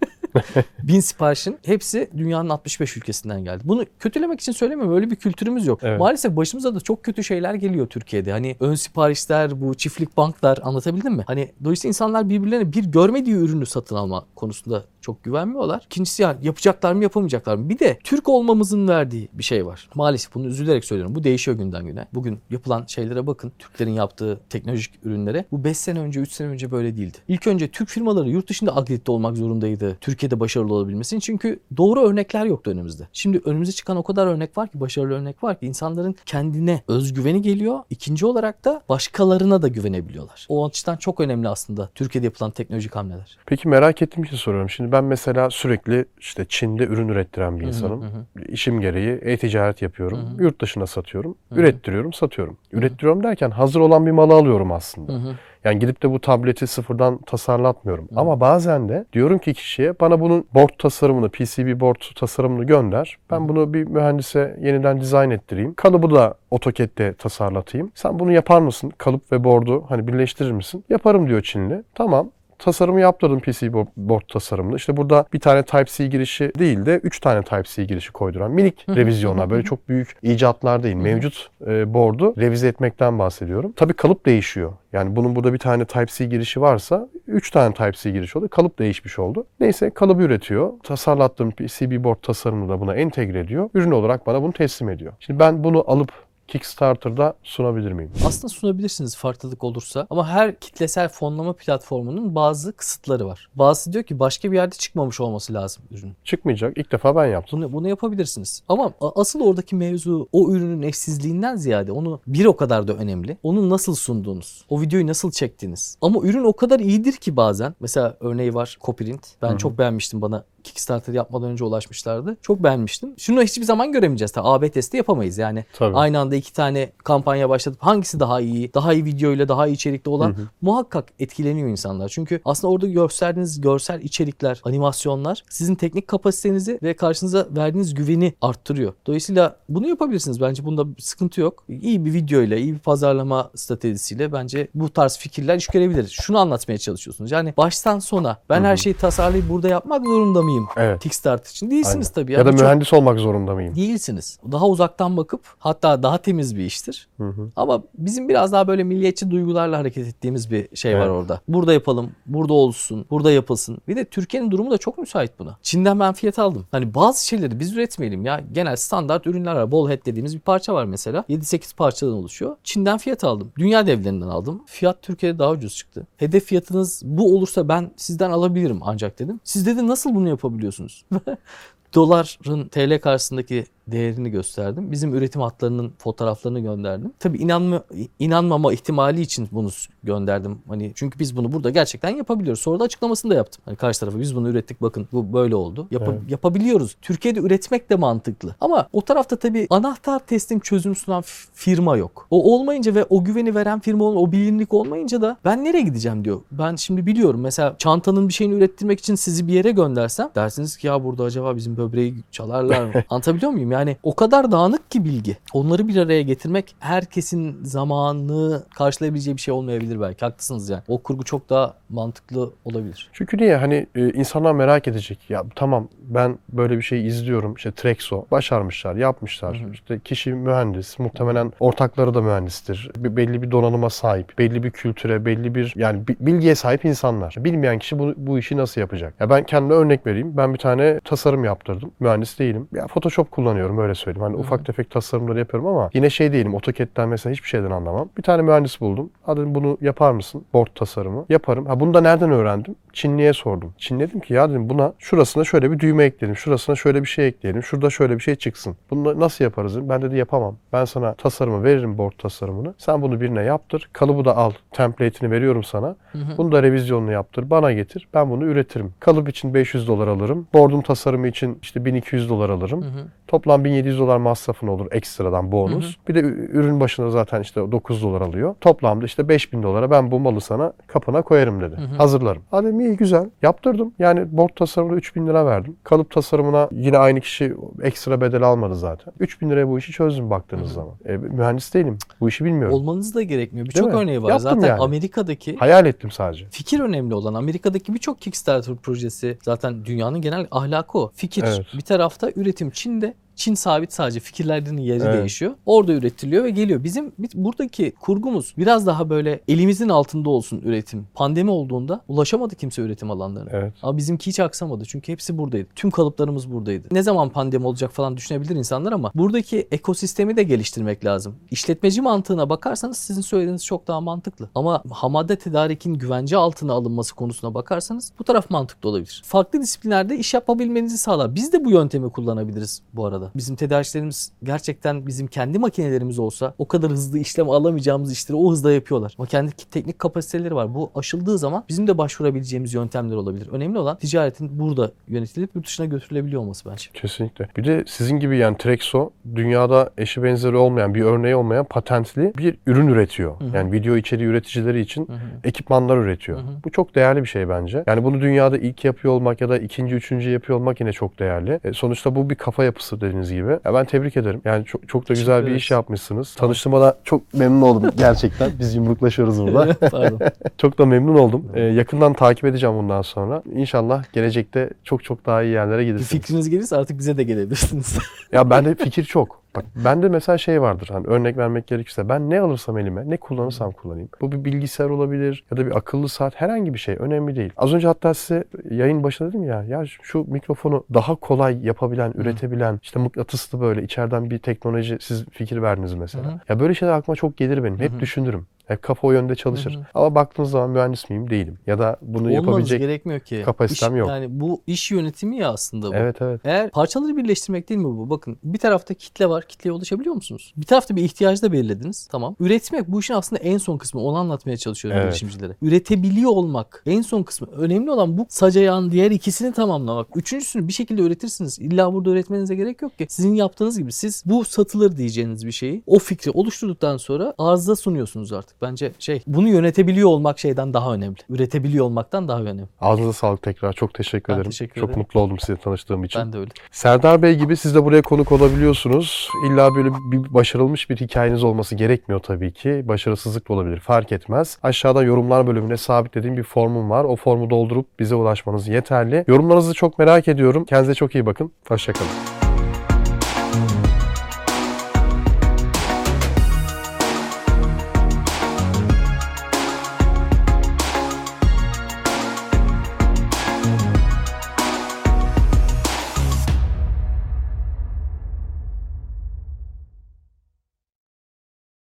Bin 0.82 1.00
siparişin 1.00 1.58
hepsi 1.64 2.10
dünyanın 2.16 2.48
65 2.48 2.96
ülkesinden 2.96 3.44
geldi. 3.44 3.62
Bunu 3.64 3.84
kötülemek 3.98 4.40
için 4.40 4.52
söylemiyorum. 4.52 4.94
Öyle 4.94 5.10
bir 5.10 5.16
kültürümüz 5.16 5.66
yok. 5.66 5.80
Evet. 5.82 6.00
Maalesef 6.00 6.36
başımıza 6.36 6.74
da 6.74 6.80
çok 6.80 7.02
kötü 7.02 7.24
şeyler 7.24 7.54
geliyor 7.54 7.86
Türkiye'de. 7.86 8.32
Hani 8.32 8.56
ön 8.60 8.74
siparişler, 8.74 9.60
bu 9.60 9.74
çiftlik 9.74 10.16
banklar 10.16 10.58
anlatabildim 10.62 11.12
mi? 11.12 11.24
Hani 11.26 11.52
dolayısıyla 11.64 11.88
insanlar 11.88 12.28
birbirlerine 12.28 12.72
bir 12.72 12.84
görmediği 12.84 13.36
ürünü 13.36 13.66
satın 13.66 13.96
alma 13.96 14.26
konusunda 14.36 14.84
çok 15.00 15.24
güvenmiyorlar. 15.24 15.82
İkincisi 15.86 16.22
yani 16.22 16.46
yapacaklar 16.46 16.92
mı 16.92 17.02
yapamayacaklar 17.02 17.56
mı? 17.56 17.68
Bir 17.68 17.78
de 17.78 17.98
Türk 18.04 18.28
olmamızın 18.28 18.88
verdiği 18.88 19.28
bir 19.32 19.42
şey 19.42 19.66
var. 19.66 19.88
Maalesef 19.94 20.34
bunu 20.34 20.46
üzülerek 20.46 20.84
söylüyorum. 20.84 21.14
Bu 21.14 21.24
değişiyor 21.24 21.56
günden 21.56 21.86
güne. 21.86 22.06
Bugün 22.14 22.40
yapılan 22.50 22.84
şeylere 22.86 23.26
bakın. 23.26 23.52
Türklerin 23.58 23.90
yaptığı 23.90 24.40
teknolojik 24.50 24.94
ürünlere. 25.04 25.44
Bu 25.52 25.64
5 25.64 25.76
sene 25.76 25.98
önce, 25.98 26.20
3 26.20 26.32
sene 26.32 26.48
önce 26.48 26.70
böyle 26.70 26.96
değildi. 26.96 27.18
İlk 27.28 27.46
önce 27.46 27.68
Türk 27.68 27.88
firmaları 27.88 28.28
yurt 28.28 28.48
dışında 28.48 28.76
akredite 28.76 29.12
olmak 29.12 29.36
zorundaydı. 29.36 29.96
Türkiye'de 30.26 30.40
başarılı 30.40 30.74
olabilmesi 30.74 31.16
için. 31.16 31.32
Çünkü 31.32 31.60
doğru 31.76 32.00
örnekler 32.00 32.44
yoktu 32.46 32.70
önümüzde. 32.70 33.08
Şimdi 33.12 33.40
önümüze 33.44 33.72
çıkan 33.72 33.96
o 33.96 34.02
kadar 34.02 34.26
örnek 34.26 34.58
var 34.58 34.68
ki, 34.68 34.80
başarılı 34.80 35.14
örnek 35.14 35.44
var 35.44 35.60
ki 35.60 35.66
insanların 35.66 36.16
kendine 36.26 36.82
özgüveni 36.88 37.42
geliyor. 37.42 37.78
İkinci 37.90 38.26
olarak 38.26 38.64
da 38.64 38.82
başkalarına 38.88 39.62
da 39.62 39.68
güvenebiliyorlar. 39.68 40.46
O 40.48 40.66
açıdan 40.66 40.96
çok 40.96 41.20
önemli 41.20 41.48
aslında 41.48 41.90
Türkiye'de 41.94 42.26
yapılan 42.26 42.50
teknolojik 42.50 42.96
hamleler. 42.96 43.38
Peki 43.46 43.68
merak 43.68 44.02
ettiğim 44.02 44.24
için 44.24 44.36
soruyorum. 44.36 44.70
Şimdi 44.70 44.92
ben 44.92 45.04
mesela 45.04 45.50
sürekli 45.50 46.04
işte 46.20 46.46
Çin'de 46.48 46.84
ürün 46.84 47.08
ürettiren 47.08 47.60
bir 47.60 47.66
insanım. 47.66 48.02
Hı 48.02 48.06
hı. 48.06 48.44
İşim 48.48 48.80
gereği 48.80 49.18
e-ticaret 49.22 49.82
yapıyorum. 49.82 50.18
Hı 50.18 50.22
hı. 50.22 50.42
Yurt 50.42 50.60
dışına 50.60 50.86
satıyorum. 50.86 51.36
Hı 51.48 51.54
hı. 51.54 51.60
Ürettiriyorum, 51.60 52.12
satıyorum. 52.12 52.56
Ürettiriyorum 52.72 53.22
derken 53.22 53.50
hazır 53.50 53.80
olan 53.80 54.06
bir 54.06 54.10
malı 54.10 54.34
alıyorum 54.34 54.72
aslında. 54.72 55.12
Hı 55.12 55.16
hı. 55.16 55.34
Yani 55.66 55.78
gidip 55.78 56.02
de 56.02 56.10
bu 56.10 56.20
tableti 56.20 56.66
sıfırdan 56.66 57.18
tasarlatmıyorum. 57.18 58.08
Hı. 58.14 58.20
Ama 58.20 58.40
bazen 58.40 58.88
de 58.88 59.04
diyorum 59.12 59.38
ki 59.38 59.54
kişiye 59.54 60.00
bana 60.00 60.20
bunun 60.20 60.46
board 60.54 60.70
tasarımını, 60.78 61.28
PCB 61.28 61.80
board 61.80 62.00
tasarımını 62.16 62.64
gönder. 62.64 63.16
Ben 63.30 63.48
bunu 63.48 63.74
bir 63.74 63.84
mühendise 63.84 64.56
yeniden 64.62 65.00
dizayn 65.00 65.30
ettireyim. 65.30 65.74
Kalıbı 65.74 66.14
da 66.14 66.34
AutoCAD'de 66.50 67.14
tasarlatayım. 67.14 67.90
Sen 67.94 68.18
bunu 68.18 68.32
yapar 68.32 68.60
mısın? 68.60 68.92
Kalıp 68.98 69.32
ve 69.32 69.44
board'u 69.44 69.84
hani 69.88 70.08
birleştirir 70.08 70.52
misin? 70.52 70.84
Yaparım 70.88 71.28
diyor 71.28 71.42
Çinli. 71.42 71.82
Tamam. 71.94 72.30
Tasarımı 72.58 73.00
yaptırdım 73.00 73.40
PC 73.40 73.66
bo- 73.66 73.86
board 73.96 74.22
tasarımını. 74.32 74.76
İşte 74.76 74.96
burada 74.96 75.26
bir 75.32 75.40
tane 75.40 75.62
Type-C 75.62 76.06
girişi 76.06 76.52
değil 76.58 76.86
de 76.86 77.00
3 77.02 77.20
tane 77.20 77.42
Type-C 77.42 77.84
girişi 77.84 78.12
koyduran 78.12 78.50
minik 78.50 78.86
revizyonlar. 78.88 79.50
Böyle 79.50 79.62
çok 79.62 79.88
büyük 79.88 80.16
icatlar 80.22 80.82
değil. 80.82 80.96
Mevcut 80.96 81.48
e, 81.66 81.94
board'u 81.94 82.34
revize 82.38 82.68
etmekten 82.68 83.18
bahsediyorum. 83.18 83.72
Tabii 83.76 83.92
kalıp 83.92 84.26
değişiyor. 84.26 84.72
Yani 84.92 85.16
bunun 85.16 85.36
burada 85.36 85.52
bir 85.52 85.58
tane 85.58 85.84
Type-C 85.84 86.24
girişi 86.24 86.60
varsa 86.60 87.08
3 87.26 87.50
tane 87.50 87.74
Type-C 87.74 88.10
girişi 88.10 88.38
oldu. 88.38 88.48
Kalıp 88.48 88.78
değişmiş 88.78 89.18
oldu. 89.18 89.46
Neyse 89.60 89.90
kalıbı 89.90 90.22
üretiyor. 90.22 90.72
Tasarlattığım 90.82 91.50
PCB 91.50 92.04
board 92.04 92.16
tasarımını 92.22 92.68
da 92.68 92.80
buna 92.80 92.94
entegre 92.94 93.40
ediyor. 93.40 93.70
Ürün 93.74 93.90
olarak 93.90 94.26
bana 94.26 94.42
bunu 94.42 94.52
teslim 94.52 94.88
ediyor. 94.90 95.12
Şimdi 95.20 95.40
ben 95.40 95.64
bunu 95.64 95.84
alıp 95.86 96.12
Kickstarter'da 96.48 97.34
sunabilir 97.42 97.92
miyim? 97.92 98.10
Aslında 98.26 98.48
sunabilirsiniz 98.48 99.16
farklılık 99.16 99.64
olursa 99.64 100.06
ama 100.10 100.28
her 100.28 100.60
kitlesel 100.60 101.08
fonlama 101.08 101.52
platformunun 101.52 102.34
bazı 102.34 102.72
kısıtları 102.72 103.26
var. 103.26 103.48
Bazısı 103.54 103.92
diyor 103.92 104.04
ki 104.04 104.18
başka 104.18 104.52
bir 104.52 104.56
yerde 104.56 104.74
çıkmamış 104.74 105.20
olması 105.20 105.54
lazım 105.54 105.84
ürün. 105.90 106.16
Çıkmayacak. 106.24 106.78
İlk 106.78 106.92
defa 106.92 107.16
ben 107.16 107.26
yaptım. 107.26 107.62
Bunu, 107.62 107.72
bunu 107.72 107.88
yapabilirsiniz. 107.88 108.62
Ama 108.68 108.92
asıl 109.00 109.40
oradaki 109.40 109.76
mevzu 109.76 110.28
o 110.32 110.50
ürünün 110.50 110.82
eşsizliğinden 110.82 111.56
ziyade 111.56 111.92
onu 111.92 112.20
bir 112.26 112.44
o 112.44 112.56
kadar 112.56 112.88
da 112.88 112.92
önemli. 112.92 113.36
Onu 113.42 113.70
nasıl 113.70 113.94
sunduğunuz, 113.94 114.64
o 114.68 114.80
videoyu 114.80 115.06
nasıl 115.06 115.30
çektiğiniz. 115.30 115.96
Ama 116.00 116.20
ürün 116.22 116.44
o 116.44 116.52
kadar 116.52 116.80
iyidir 116.80 117.12
ki 117.12 117.36
bazen. 117.36 117.74
Mesela 117.80 118.16
örneği 118.20 118.54
var 118.54 118.78
Copyright. 118.80 119.26
Ben 119.42 119.48
Hı 119.48 119.52
hı. 119.54 119.58
çok 119.58 119.78
beğenmiştim 119.78 120.22
bana 120.22 120.44
Kickstarter 120.66 121.12
yapmadan 121.12 121.50
önce 121.50 121.64
ulaşmışlardı. 121.64 122.36
Çok 122.42 122.62
beğenmiştim. 122.62 123.14
Şunu 123.18 123.42
hiçbir 123.42 123.64
zaman 123.64 123.92
göremeyeceğiz. 123.92 124.32
Tabii 124.32 124.48
AB 124.48 124.70
testi 124.70 124.96
yapamayız 124.96 125.38
yani. 125.38 125.64
Tabii. 125.72 125.96
Aynı 125.96 126.18
anda 126.18 126.36
iki 126.36 126.52
tane 126.52 126.92
kampanya 127.04 127.48
başlatıp 127.48 127.82
hangisi 127.82 128.20
daha 128.20 128.40
iyi, 128.40 128.74
daha 128.74 128.92
iyi 128.92 129.04
videoyla, 129.04 129.48
daha 129.48 129.66
iyi 129.66 129.74
içerikli 129.74 130.08
olan 130.08 130.28
Hı 130.30 130.42
hı. 130.42 130.48
muhakkak 130.62 131.04
etkileniyor 131.18 131.68
insanlar. 131.68 132.08
Çünkü 132.08 132.40
aslında 132.44 132.72
orada 132.72 132.86
gösterdiğiniz 132.86 133.60
görsel 133.60 134.00
içerikler, 134.00 134.60
animasyonlar 134.64 135.42
sizin 135.48 135.74
teknik 135.74 136.08
kapasitenizi 136.08 136.78
ve 136.82 136.96
karşınıza 136.96 137.46
verdiğiniz 137.50 137.94
güveni 137.94 138.34
arttırıyor. 138.40 138.92
Dolayısıyla 139.06 139.56
bunu 139.68 139.88
yapabilirsiniz. 139.88 140.40
Bence 140.40 140.64
bunda 140.64 140.96
bir 140.96 141.02
sıkıntı 141.02 141.40
yok. 141.40 141.64
İyi 141.68 142.04
bir 142.04 142.12
videoyla, 142.12 142.56
iyi 142.56 142.74
bir 142.74 142.78
pazarlama 142.78 143.50
stratejisiyle 143.54 144.32
bence 144.32 144.68
bu 144.74 144.92
tarz 144.92 145.18
fikirler 145.18 145.56
iş 145.56 145.66
görebilir. 145.66 146.18
Şunu 146.20 146.38
anlatmaya 146.38 146.78
çalışıyorsunuz. 146.78 147.30
Yani 147.30 147.54
baştan 147.56 147.98
sona 147.98 148.38
ben 148.48 148.64
her 148.64 148.76
şeyi 148.76 148.94
tasarlayıp 148.94 149.48
burada 149.48 149.68
yapmak 149.68 150.04
zorunda 150.04 150.42
mıyım? 150.42 150.55
Evet. 150.76 151.00
Kickstarter 151.02 151.50
için 151.50 151.70
değilsiniz 151.70 152.06
Aynen. 152.06 152.14
tabii. 152.24 152.32
Ya 152.32 152.46
da 152.46 152.52
Birçok- 152.52 152.60
mühendis 152.60 152.92
olmak 152.92 153.18
zorunda 153.20 153.54
mıyım? 153.54 153.74
Değilsiniz. 153.76 154.38
Daha 154.52 154.68
uzaktan 154.68 155.16
bakıp 155.16 155.40
hatta 155.58 156.02
daha 156.02 156.18
temiz 156.18 156.56
bir 156.56 156.64
iştir. 156.64 157.08
Hı 157.16 157.28
hı. 157.28 157.50
Ama 157.56 157.82
bizim 157.98 158.28
biraz 158.28 158.52
daha 158.52 158.68
böyle 158.68 158.84
milliyetçi 158.84 159.30
duygularla 159.30 159.78
hareket 159.78 160.06
ettiğimiz 160.06 160.50
bir 160.50 160.76
şey 160.76 160.94
var 160.94 161.00
Evet. 161.00 161.10
orada. 161.10 161.40
Burada 161.48 161.72
yapalım, 161.72 162.10
burada 162.26 162.52
olsun, 162.52 163.06
burada 163.10 163.32
yapılsın. 163.32 163.78
Bir 163.88 163.96
de 163.96 164.04
Türkiye'nin 164.04 164.50
durumu 164.50 164.70
da 164.70 164.78
çok 164.78 164.98
müsait 164.98 165.38
buna. 165.38 165.56
Çin'den 165.62 166.00
ben 166.00 166.12
fiyat 166.12 166.38
aldım. 166.38 166.66
Hani 166.70 166.94
bazı 166.94 167.26
şeyleri 167.26 167.60
biz 167.60 167.72
üretmeyelim 167.72 168.24
ya. 168.24 168.40
Genel 168.52 168.76
standart 168.76 169.26
ürünler 169.26 169.54
var. 169.54 169.72
Ball 169.72 169.88
head 169.90 170.06
dediğimiz 170.06 170.34
bir 170.34 170.40
parça 170.40 170.74
var 170.74 170.84
mesela. 170.84 171.24
7-8 171.28 171.74
parçadan 171.76 172.12
oluşuyor. 172.14 172.56
Çin'den 172.64 172.98
fiyat 172.98 173.24
aldım. 173.24 173.52
Dünya 173.58 173.86
devlerinden 173.86 174.28
aldım. 174.28 174.62
Fiyat 174.66 175.02
Türkiye'de 175.02 175.38
daha 175.38 175.50
ucuz 175.50 175.76
çıktı. 175.76 176.06
Hedef 176.16 176.44
fiyatınız 176.44 177.02
bu 177.04 177.34
olursa 177.36 177.68
ben 177.68 177.90
sizden 177.96 178.30
alabilirim 178.30 178.78
ancak 178.82 179.18
dedim. 179.18 179.40
Siz 179.44 179.66
dedi 179.66 179.86
nasıl 179.86 180.14
bunu 180.14 180.28
yapabiliyorsunuz? 180.36 181.04
doların 181.94 182.68
TL 182.68 183.00
karşısındaki 183.00 183.64
değerini 183.88 184.30
gösterdim. 184.30 184.92
Bizim 184.92 185.14
üretim 185.14 185.40
hatlarının 185.42 185.92
fotoğraflarını 185.98 186.60
gönderdim. 186.60 187.12
Tabii 187.18 187.38
inanma, 187.38 187.82
inanmama 188.18 188.72
ihtimali 188.72 189.20
için 189.20 189.48
bunu 189.52 189.68
gönderdim. 190.02 190.58
Hani 190.68 190.92
çünkü 190.94 191.18
biz 191.18 191.36
bunu 191.36 191.52
burada 191.52 191.70
gerçekten 191.70 192.10
yapabiliyoruz. 192.16 192.60
Sonra 192.62 192.80
da 192.80 192.84
açıklamasını 192.84 193.30
da 193.30 193.34
yaptım. 193.34 193.62
Hani 193.64 193.76
karşı 193.76 194.00
tarafa 194.00 194.20
biz 194.20 194.36
bunu 194.36 194.48
ürettik 194.48 194.82
bakın 194.82 195.08
bu 195.12 195.32
böyle 195.32 195.56
oldu. 195.56 195.86
Yapa- 195.90 196.06
Evet. 196.12 196.20
Yapabiliyoruz. 196.30 196.96
Türkiye'de 197.02 197.40
üretmek 197.40 197.90
de 197.90 197.94
mantıklı. 197.96 198.54
Ama 198.60 198.88
o 198.92 199.00
tarafta 199.00 199.36
tabii 199.36 199.66
anahtar 199.70 200.18
teslim 200.18 200.60
çözüm 200.60 200.94
sunan 200.94 201.22
firma 201.54 201.96
yok. 201.96 202.26
O 202.30 202.54
olmayınca 202.54 202.94
ve 202.94 203.04
o 203.04 203.24
güveni 203.24 203.54
veren 203.54 203.80
firma 203.80 204.04
ol- 204.04 204.16
o 204.16 204.32
bilinlik 204.32 204.74
olmayınca 204.74 205.22
da 205.22 205.36
ben 205.44 205.64
nereye 205.64 205.82
gideceğim 205.82 206.24
diyor. 206.24 206.40
Ben 206.50 206.76
şimdi 206.76 207.06
biliyorum 207.06 207.40
mesela 207.40 207.74
çantanın 207.78 208.28
bir 208.28 208.32
şeyini 208.32 208.54
ürettirmek 208.54 209.00
için 209.00 209.14
sizi 209.14 209.48
bir 209.48 209.52
yere 209.52 209.70
göndersem 209.70 210.30
dersiniz 210.34 210.76
ki 210.76 210.86
ya 210.86 211.04
burada 211.04 211.24
acaba 211.24 211.56
bizim 211.56 211.76
böbreği 211.76 212.14
çalarlar 212.30 212.84
mı? 212.84 212.92
Anlatabiliyor 213.10 213.52
muyum? 213.52 213.72
Yani 213.78 213.96
o 214.02 214.16
kadar 214.16 214.52
dağınık 214.52 214.90
ki 214.90 215.04
bilgi. 215.04 215.36
Onları 215.52 215.88
bir 215.88 215.96
araya 215.96 216.22
getirmek 216.22 216.76
herkesin 216.80 217.64
zamanını 217.64 218.62
karşılayabileceği 218.76 219.36
bir 219.36 219.42
şey 219.42 219.54
olmayabilir 219.54 220.00
belki. 220.00 220.24
Haklısınız 220.24 220.68
yani. 220.68 220.82
O 220.88 221.02
kurgu 221.02 221.24
çok 221.24 221.50
daha 221.50 221.74
mantıklı 221.88 222.52
olabilir. 222.64 223.10
Çünkü 223.12 223.36
niye? 223.38 223.56
Hani 223.56 223.86
e, 223.94 224.08
insanlar 224.12 224.52
merak 224.52 224.88
edecek. 224.88 225.30
Ya 225.30 225.44
tamam 225.54 225.88
ben 226.00 226.38
böyle 226.48 226.76
bir 226.76 226.82
şey 226.82 227.06
izliyorum. 227.06 227.54
İşte 227.54 227.72
Trexo 227.72 228.26
başarmışlar, 228.30 228.96
yapmışlar. 228.96 229.60
Hı 229.60 229.66
hı. 229.66 229.72
İşte 229.72 230.00
kişi 230.04 230.32
mühendis. 230.32 230.98
Muhtemelen 230.98 231.52
ortakları 231.60 232.14
da 232.14 232.22
mühendistir. 232.22 232.90
Bir, 232.96 233.16
belli 233.16 233.42
bir 233.42 233.50
donanıma 233.50 233.90
sahip. 233.90 234.38
Belli 234.38 234.62
bir 234.62 234.70
kültüre, 234.70 235.24
belli 235.24 235.54
bir 235.54 235.72
yani 235.76 236.08
bi- 236.08 236.16
bilgiye 236.20 236.54
sahip 236.54 236.84
insanlar. 236.84 237.34
Bilmeyen 237.38 237.78
kişi 237.78 237.98
bu, 237.98 238.14
bu 238.16 238.38
işi 238.38 238.56
nasıl 238.56 238.80
yapacak? 238.80 239.14
Ya 239.20 239.30
ben 239.30 239.44
kendime 239.44 239.74
örnek 239.74 240.06
vereyim. 240.06 240.36
Ben 240.36 240.54
bir 240.54 240.58
tane 240.58 241.00
tasarım 241.04 241.44
yaptırdım. 241.44 241.90
Mühendis 242.00 242.38
değilim. 242.38 242.68
Ya 242.72 242.86
Photoshop 242.86 243.30
kullanıyorum 243.30 243.65
öyle 243.78 243.94
söyleyeyim. 243.94 244.22
Hani 244.24 244.32
Hı 244.34 244.36
hı. 244.36 244.40
ufak 244.40 244.66
tefek 244.66 244.90
tasarımları 244.90 245.38
yapıyorum 245.38 245.68
ama 245.68 245.90
yine 245.94 246.10
şey 246.10 246.32
değilim. 246.32 246.54
AutoCAD'den 246.54 247.08
mesela 247.08 247.32
hiçbir 247.32 247.48
şeyden 247.48 247.70
anlamam. 247.70 248.08
Bir 248.18 248.22
tane 248.22 248.42
mühendis 248.42 248.80
buldum. 248.80 249.10
Dedim 249.28 249.54
bunu 249.54 249.78
yapar 249.80 250.12
mısın? 250.12 250.44
Board 250.54 250.66
tasarımı. 250.74 251.24
Yaparım. 251.28 251.66
Ha 251.66 251.80
bunu 251.80 251.94
da 251.94 252.00
nereden 252.00 252.30
öğrendim? 252.30 252.74
Çinli'ye 252.92 253.32
sordum. 253.32 253.74
Çin 253.78 254.00
dedim 254.00 254.20
ki 254.20 254.34
ya 254.34 254.50
dedim 254.50 254.70
buna 254.70 254.92
şurasına 254.98 255.44
şöyle 255.44 255.70
bir 255.70 255.78
düğme 255.78 256.04
ekleyelim. 256.04 256.36
Şurasına 256.36 256.76
şöyle 256.76 257.02
bir 257.02 257.08
şey 257.08 257.26
ekleyelim. 257.26 257.62
Şurada 257.62 257.90
şöyle 257.90 258.14
bir 258.14 258.20
şey 258.22 258.34
çıksın. 258.34 258.76
Bunu 258.90 259.20
nasıl 259.20 259.44
yaparız? 259.44 259.76
dedim. 259.76 259.88
Ben 259.88 260.02
dedi 260.02 260.16
yapamam. 260.16 260.56
Ben 260.72 260.84
sana 260.84 261.14
tasarımı 261.14 261.64
veririm 261.64 261.98
board 261.98 262.12
tasarımını. 262.18 262.74
Sen 262.78 263.02
bunu 263.02 263.20
birine 263.20 263.42
yaptır. 263.42 263.88
Kalıbı 263.92 264.24
da 264.24 264.36
al. 264.36 264.52
Template'ini 264.72 265.30
veriyorum 265.30 265.64
sana. 265.64 265.96
Bunu 266.36 266.52
da 266.52 266.62
revizyonunu 266.62 267.12
yaptır. 267.12 267.50
Bana 267.50 267.72
getir. 267.72 268.08
Ben 268.14 268.30
bunu 268.30 268.44
üretirim. 268.44 268.94
Kalıp 269.00 269.28
için 269.28 269.54
500 269.54 269.88
dolar 269.88 270.08
alırım. 270.08 270.46
Board'un 270.54 270.80
tasarımı 270.80 271.28
için 271.28 271.58
işte 271.62 271.84
1200 271.84 272.28
dolar 272.28 272.50
alırım. 272.50 272.82
Hı 272.82 272.86
hı. 272.86 273.06
Toplam 273.26 273.55
Toplam 273.56 273.64
1700 273.64 273.98
dolar 273.98 274.16
masrafın 274.16 274.66
olur 274.66 274.86
ekstradan 274.90 275.52
bonus. 275.52 275.96
Bir 276.08 276.14
de 276.14 276.20
ürün 276.20 276.80
başına 276.80 277.10
zaten 277.10 277.40
işte 277.40 277.72
9 277.72 278.02
dolar 278.02 278.20
alıyor. 278.20 278.54
Toplamda 278.60 279.04
işte 279.04 279.28
5000 279.28 279.62
dolara 279.62 279.90
ben 279.90 280.10
bu 280.10 280.20
malı 280.20 280.40
sana 280.40 280.72
kapına 280.86 281.22
koyarım 281.22 281.60
dedi. 281.60 281.76
Hazırlarım. 281.98 282.42
Ha 282.50 282.64
dedim 282.64 282.80
iyi 282.80 282.96
güzel. 282.96 283.30
Yaptırdım. 283.42 283.92
Yani 283.98 284.36
board 284.36 284.50
tasarımına 284.56 284.96
3000 284.96 285.26
lira 285.26 285.46
verdim. 285.46 285.76
Kalıp 285.84 286.10
tasarımına 286.10 286.68
yine 286.72 286.98
aynı 286.98 287.20
kişi 287.20 287.54
ekstra 287.82 288.20
bedel 288.20 288.42
almadı 288.42 288.74
zaten. 288.74 289.12
3000 289.20 289.50
liraya 289.50 289.68
bu 289.68 289.78
işi 289.78 289.92
çözdüm 289.92 290.30
baktığınız 290.30 290.72
zaman. 290.72 290.94
E, 291.04 291.16
mühendis 291.16 291.74
değilim. 291.74 291.98
Bu 292.20 292.28
işi 292.28 292.44
bilmiyorum. 292.44 292.74
Olmanız 292.74 293.14
da 293.14 293.22
gerekmiyor. 293.22 293.66
Birçok 293.66 293.94
örneği 293.94 294.22
var. 294.22 294.28
Yaptım 294.30 294.50
Zaten 294.50 294.68
yani. 294.68 294.80
Amerika'daki 294.80 295.56
Hayal 295.56 295.86
ettim 295.86 296.10
sadece. 296.10 296.46
Fikir 296.50 296.80
önemli 296.80 297.14
olan 297.14 297.34
Amerika'daki 297.34 297.94
birçok 297.94 298.20
Kickstarter 298.20 298.76
projesi 298.76 299.38
zaten 299.42 299.84
dünyanın 299.84 300.20
genel 300.20 300.46
ahlakı 300.50 300.98
o. 300.98 301.10
Fikir. 301.14 301.44
Evet. 301.46 301.66
Bir 301.74 301.80
tarafta 301.80 302.30
üretim 302.36 302.70
Çin'de. 302.70 303.14
Çin 303.36 303.54
sabit 303.54 303.92
sadece 303.92 304.20
fikirlerinin 304.20 304.80
yeri 304.82 305.02
Evet. 305.02 305.18
değişiyor. 305.18 305.52
Orada 305.66 305.92
üretiliyor 305.92 306.44
ve 306.44 306.50
geliyor. 306.50 306.84
Bizim 306.84 307.12
buradaki 307.34 307.92
kurgumuz 308.00 308.54
biraz 308.58 308.86
daha 308.86 309.10
böyle 309.10 309.40
elimizin 309.48 309.88
altında 309.88 310.30
olsun 310.30 310.60
üretim. 310.64 311.06
Pandemi 311.14 311.50
olduğunda 311.50 312.00
ulaşamadı 312.08 312.54
kimse 312.54 312.82
üretim 312.82 313.10
alanlarına. 313.10 313.50
Evet. 313.52 313.72
Ama 313.82 313.96
bizimki 313.96 314.26
hiç 314.30 314.40
aksamadı 314.40 314.84
çünkü 314.84 315.12
hepsi 315.12 315.38
buradaydı. 315.38 315.68
Tüm 315.74 315.90
kalıplarımız 315.90 316.52
buradaydı. 316.52 316.88
Ne 316.90 317.02
zaman 317.02 317.28
pandemi 317.28 317.66
olacak 317.66 317.92
falan 317.92 318.16
düşünebilir 318.16 318.56
insanlar 318.56 318.92
ama 318.92 319.10
buradaki 319.14 319.68
ekosistemi 319.70 320.36
de 320.36 320.42
geliştirmek 320.42 321.04
lazım. 321.04 321.34
İşletmeci 321.50 322.00
mantığına 322.02 322.48
bakarsanız 322.50 322.96
sizin 322.96 323.22
söylediğiniz 323.22 323.64
çok 323.64 323.86
daha 323.88 324.00
mantıklı. 324.00 324.48
Ama 324.54 324.82
hamade 324.90 325.36
tedarikin 325.36 325.94
güvence 325.94 326.36
altına 326.36 326.72
alınması 326.72 327.14
konusuna 327.14 327.54
bakarsanız 327.54 328.12
bu 328.18 328.24
taraf 328.24 328.50
mantıklı 328.50 328.88
olabilir. 328.88 329.22
Farklı 329.26 329.60
disiplinlerde 329.62 330.18
iş 330.18 330.34
yapabilmenizi 330.34 330.98
sağlar. 330.98 331.34
Biz 331.34 331.52
de 331.52 331.64
bu 331.64 331.70
yöntemi 331.70 332.10
kullanabiliriz 332.10 332.82
bu 332.94 333.06
arada. 333.06 333.25
Bizim 333.36 333.56
tedarikçilerimiz 333.56 334.32
gerçekten 334.42 335.06
bizim 335.06 335.26
kendi 335.26 335.58
makinelerimiz 335.58 336.18
olsa 336.18 336.54
o 336.58 336.68
kadar 336.68 336.90
hızlı 336.90 337.18
işlem 337.18 337.50
alamayacağımız 337.50 338.12
işleri 338.12 338.36
o 338.36 338.50
hızda 338.52 338.72
yapıyorlar. 338.72 339.14
Ama 339.18 339.26
kendi 339.26 339.52
teknik 339.52 339.98
kapasiteleri 339.98 340.54
var. 340.54 340.74
Bu 340.74 340.90
aşıldığı 340.94 341.38
zaman 341.38 341.64
bizim 341.68 341.86
de 341.86 341.98
başvurabileceğimiz 341.98 342.74
yöntemler 342.74 343.16
olabilir. 343.16 343.48
Önemli 343.52 343.78
olan 343.78 343.96
ticaretin 343.98 344.58
burada 344.58 344.92
yönetilip 345.08 345.50
yurt 345.54 345.66
dışına 345.66 345.86
götürülebiliyor 345.86 346.42
olması 346.42 346.70
bence. 346.70 346.90
Kesinlikle. 346.94 347.48
Bir 347.56 347.64
de 347.64 347.84
sizin 347.86 348.20
gibi 348.20 348.36
yani 348.38 348.56
Trexo 348.58 349.10
dünyada 349.34 349.90
eşi 349.98 350.22
benzeri 350.22 350.56
olmayan 350.56 350.94
bir 350.94 351.02
örneği 351.02 351.36
olmayan 351.36 351.64
patentli 351.64 352.32
bir 352.38 352.58
ürün 352.66 352.88
üretiyor. 352.88 353.40
hı. 353.40 353.56
Yani 353.56 353.72
video 353.72 353.96
içeriği 353.96 354.28
üreticileri 354.28 354.80
için 354.80 355.06
Hı 355.08 355.12
hı. 355.12 355.18
ekipmanlar 355.44 355.96
üretiyor. 355.96 356.38
Hı 356.38 356.42
hı. 356.42 356.50
Bu 356.64 356.70
çok 356.70 356.94
değerli 356.94 357.22
bir 357.22 357.28
şey 357.28 357.48
bence. 357.48 357.84
Yani 357.86 358.04
bunu 358.04 358.20
dünyada 358.20 358.58
ilk 358.58 358.84
yapıyor 358.84 359.14
olmak 359.14 359.40
ya 359.40 359.48
da 359.48 359.58
ikinci, 359.58 359.94
üçüncü 359.94 360.30
yapıyor 360.30 360.58
olmak 360.58 360.80
yine 360.80 360.92
çok 360.92 361.18
değerli. 361.18 361.60
E, 361.64 361.72
sonuçta 361.72 362.14
bu 362.14 362.30
bir 362.30 362.34
kafa 362.34 362.64
yapısı 362.64 363.00
dediğiniz 363.16 363.32
gibi. 363.32 363.50
Ya 363.64 363.74
ben 363.74 363.84
tebrik 363.84 364.16
ederim. 364.16 364.40
Yani 364.44 364.64
çok, 364.64 364.88
çok 364.88 365.08
da 365.08 365.14
güzel 365.14 365.46
bir 365.46 365.50
iş 365.50 365.70
yapmışsınız. 365.70 366.34
Tanıştığıma 366.34 366.80
da 366.80 366.98
çok 367.04 367.34
memnun 367.34 367.62
oldum 367.62 367.90
gerçekten. 367.96 368.50
Biz 368.58 368.74
yumruklaşıyoruz 368.74 369.42
burada. 369.42 369.74
Pardon. 369.90 370.20
çok 370.58 370.78
da 370.78 370.86
memnun 370.86 371.14
oldum. 371.14 371.44
E, 371.54 371.60
yakından 371.60 372.12
takip 372.12 372.44
edeceğim 372.44 372.76
bundan 372.76 373.02
sonra. 373.02 373.42
İnşallah 373.54 374.04
gelecekte 374.12 374.70
çok 374.84 375.04
çok 375.04 375.26
daha 375.26 375.42
iyi 375.42 375.52
yerlere 375.52 375.78
Bir 375.80 375.84
gidersiniz. 375.86 376.08
fikriniz 376.08 376.50
gelirse 376.50 376.76
artık 376.76 376.98
bize 376.98 377.16
de 377.16 377.22
gelebilirsiniz. 377.22 377.98
Ya 378.32 378.50
bende 378.50 378.74
fikir 378.74 379.04
çok. 379.04 379.45
Bak 379.56 379.64
bende 379.84 380.08
mesela 380.08 380.38
şey 380.38 380.62
vardır 380.62 380.88
hani 380.92 381.06
örnek 381.06 381.36
vermek 381.36 381.66
gerekirse 381.66 382.08
ben 382.08 382.30
ne 382.30 382.40
alırsam 382.40 382.78
elime 382.78 383.10
ne 383.10 383.16
kullanırsam 383.16 383.72
kullanayım. 383.72 384.08
Bu 384.20 384.32
bir 384.32 384.44
bilgisayar 384.44 384.90
olabilir 384.90 385.44
ya 385.50 385.56
da 385.56 385.66
bir 385.66 385.76
akıllı 385.76 386.08
saat 386.08 386.34
herhangi 386.34 386.74
bir 386.74 386.78
şey 386.78 386.96
önemli 386.98 387.36
değil. 387.36 387.52
Az 387.56 387.74
önce 387.74 387.86
hatta 387.86 388.14
size 388.14 388.44
yayın 388.70 389.02
başında 389.02 389.28
dedim 389.28 389.42
ya 389.44 389.64
ya 389.64 389.84
şu 390.02 390.24
mikrofonu 390.28 390.84
daha 390.94 391.14
kolay 391.14 391.66
yapabilen, 391.66 392.12
üretebilen 392.16 392.80
işte 392.82 392.98
mıknatıslı 392.98 393.60
böyle 393.60 393.82
içeriden 393.82 394.30
bir 394.30 394.38
teknoloji 394.38 394.98
siz 395.00 395.24
fikir 395.30 395.62
verdiniz 395.62 395.94
mesela. 395.94 396.24
Hı 396.24 396.28
hı. 396.28 396.38
Ya 396.48 396.60
böyle 396.60 396.74
şeyler 396.74 396.92
aklıma 396.92 397.16
çok 397.16 397.36
gelir 397.36 397.64
benim. 397.64 397.78
Hep 397.78 397.92
Hı 397.92 397.96
hı. 397.96 398.00
düşünürüm. 398.00 398.46
Hep 398.66 398.82
kafa 398.82 399.08
o 399.08 399.12
yönde 399.12 399.34
çalışır. 399.34 399.74
Hı 399.74 399.78
hı. 399.78 399.84
Ama 399.94 400.14
baktığınız 400.14 400.50
zaman 400.50 400.70
mühendis 400.70 401.10
miyim? 401.10 401.30
Değilim. 401.30 401.58
Ya 401.66 401.78
da 401.78 401.96
bunu 402.02 402.18
Olmanız 402.22 402.34
yapabilecek 402.34 402.80
gerekmiyor 402.80 403.20
ki. 403.20 403.42
kapasitem 403.44 403.92
İş- 403.94 403.98
yok. 403.98 404.08
Yani 404.08 404.40
bu 404.40 404.62
iş 404.66 404.90
yönetimi 404.90 405.36
ya 405.36 405.50
aslında 405.52 405.90
bu. 405.90 405.94
Evet 405.94 406.16
evet. 406.22 406.40
Eğer 406.44 406.70
parçaları 406.70 407.16
birleştirmek 407.16 407.68
değil 407.68 407.80
mi 407.80 407.84
bu? 407.84 408.10
Bakın 408.10 408.38
bir 408.44 408.58
tarafta 408.58 408.94
kitle 408.94 409.28
var. 409.28 409.44
Kitleye 409.48 409.72
ulaşabiliyor 409.72 410.14
musunuz? 410.14 410.52
Bir 410.56 410.66
tarafta 410.66 410.96
bir 410.96 411.02
ihtiyacı 411.04 411.42
da 411.42 411.52
belirlediniz. 411.52 412.06
Tamam. 412.10 412.36
Üretmek 412.40 412.88
bu 412.88 413.00
işin 413.00 413.14
aslında 413.14 413.42
en 413.42 413.58
son 413.58 413.78
kısmı. 413.78 414.00
Onu 414.00 414.16
anlatmaya 414.16 414.56
çalışıyorum 414.56 415.00
Evet. 415.00 415.10
girişimcilere. 415.12 415.56
Üretebiliyor 415.62 416.30
olmak 416.30 416.82
en 416.86 417.02
son 417.02 417.22
kısmı. 417.22 417.46
Önemli 417.52 417.90
olan 417.90 418.18
bu 418.18 418.26
sac 418.28 418.56
ayağın 418.56 418.90
diğer 418.90 419.10
ikisini 419.10 419.52
tamamlamak. 419.52 420.16
Üçüncüsünü 420.16 420.68
bir 420.68 420.72
şekilde 420.72 421.02
üretirsiniz. 421.02 421.58
İlla 421.58 421.92
burada 421.94 422.10
üretmenize 422.10 422.54
gerek 422.54 422.82
yok 422.82 422.98
ki. 422.98 423.06
Sizin 423.08 423.34
yaptığınız 423.34 423.78
gibi 423.78 423.92
siz 423.92 424.22
bu 424.26 424.44
satılır 424.44 424.96
diyeceğiniz 424.96 425.46
bir 425.46 425.52
şeyi 425.52 425.82
o 425.86 425.98
fikri 425.98 426.30
oluşturduktan 426.30 426.96
sonra 426.96 427.34
arıza 427.38 427.76
sunuyorsunuz 427.76 428.32
artık. 428.56 428.62
Bence 428.70 428.92
şey 428.98 429.22
bunu 429.26 429.48
yönetebiliyor 429.48 430.08
olmak 430.08 430.38
şeyden 430.38 430.74
daha 430.74 430.94
önemli. 430.94 431.16
Üretebiliyor 431.30 431.84
olmaktan 431.84 432.28
daha 432.28 432.40
önemli. 432.40 432.62
Ağzınıza 432.80 433.12
sağlık 433.12 433.42
tekrar. 433.42 433.72
Çok 433.72 433.94
teşekkür 433.94 434.28
Ben 434.32 434.34
ederim. 434.36 434.50
teşekkür 434.50 434.80
çok 434.80 434.90
ederim. 434.90 435.00
mutlu 435.00 435.20
oldum 435.20 435.38
sizinle 435.38 435.58
tanıştığım 435.58 436.04
için. 436.04 436.20
Ben 436.20 436.32
de 436.32 436.38
öyle. 436.38 436.50
Serdar 436.70 437.22
Bey 437.22 437.34
gibi 437.34 437.56
siz 437.56 437.74
de 437.74 437.84
buraya 437.84 438.02
konuk 438.02 438.32
olabiliyorsunuz. 438.32 439.28
İlla 439.50 439.74
böyle 439.74 439.88
bir 440.12 440.34
başarılmış 440.34 440.90
bir 440.90 440.96
hikayeniz 440.96 441.44
olması 441.44 441.74
gerekmiyor 441.74 442.20
tabii 442.20 442.52
ki. 442.52 442.82
Başarısızlık 442.88 443.48
da 443.48 443.52
olabilir 443.52 443.80
fark 443.80 444.12
etmez. 444.12 444.58
Aşağıda 444.62 445.02
yorumlar 445.02 445.46
bölümüne 445.46 445.76
sabitlediğim 445.76 446.36
bir 446.36 446.42
formum 446.42 446.90
var. 446.90 447.04
O 447.04 447.16
formu 447.16 447.50
doldurup 447.50 447.86
bize 447.98 448.14
ulaşmanız 448.14 448.68
yeterli. 448.68 449.24
Yorumlarınızı 449.28 449.74
çok 449.74 449.98
merak 449.98 450.28
ediyorum. 450.28 450.64
Kendinize 450.64 450.94
çok 450.94 451.14
iyi 451.14 451.26
bakın. 451.26 451.52
Hoşçakalın. 451.68 452.45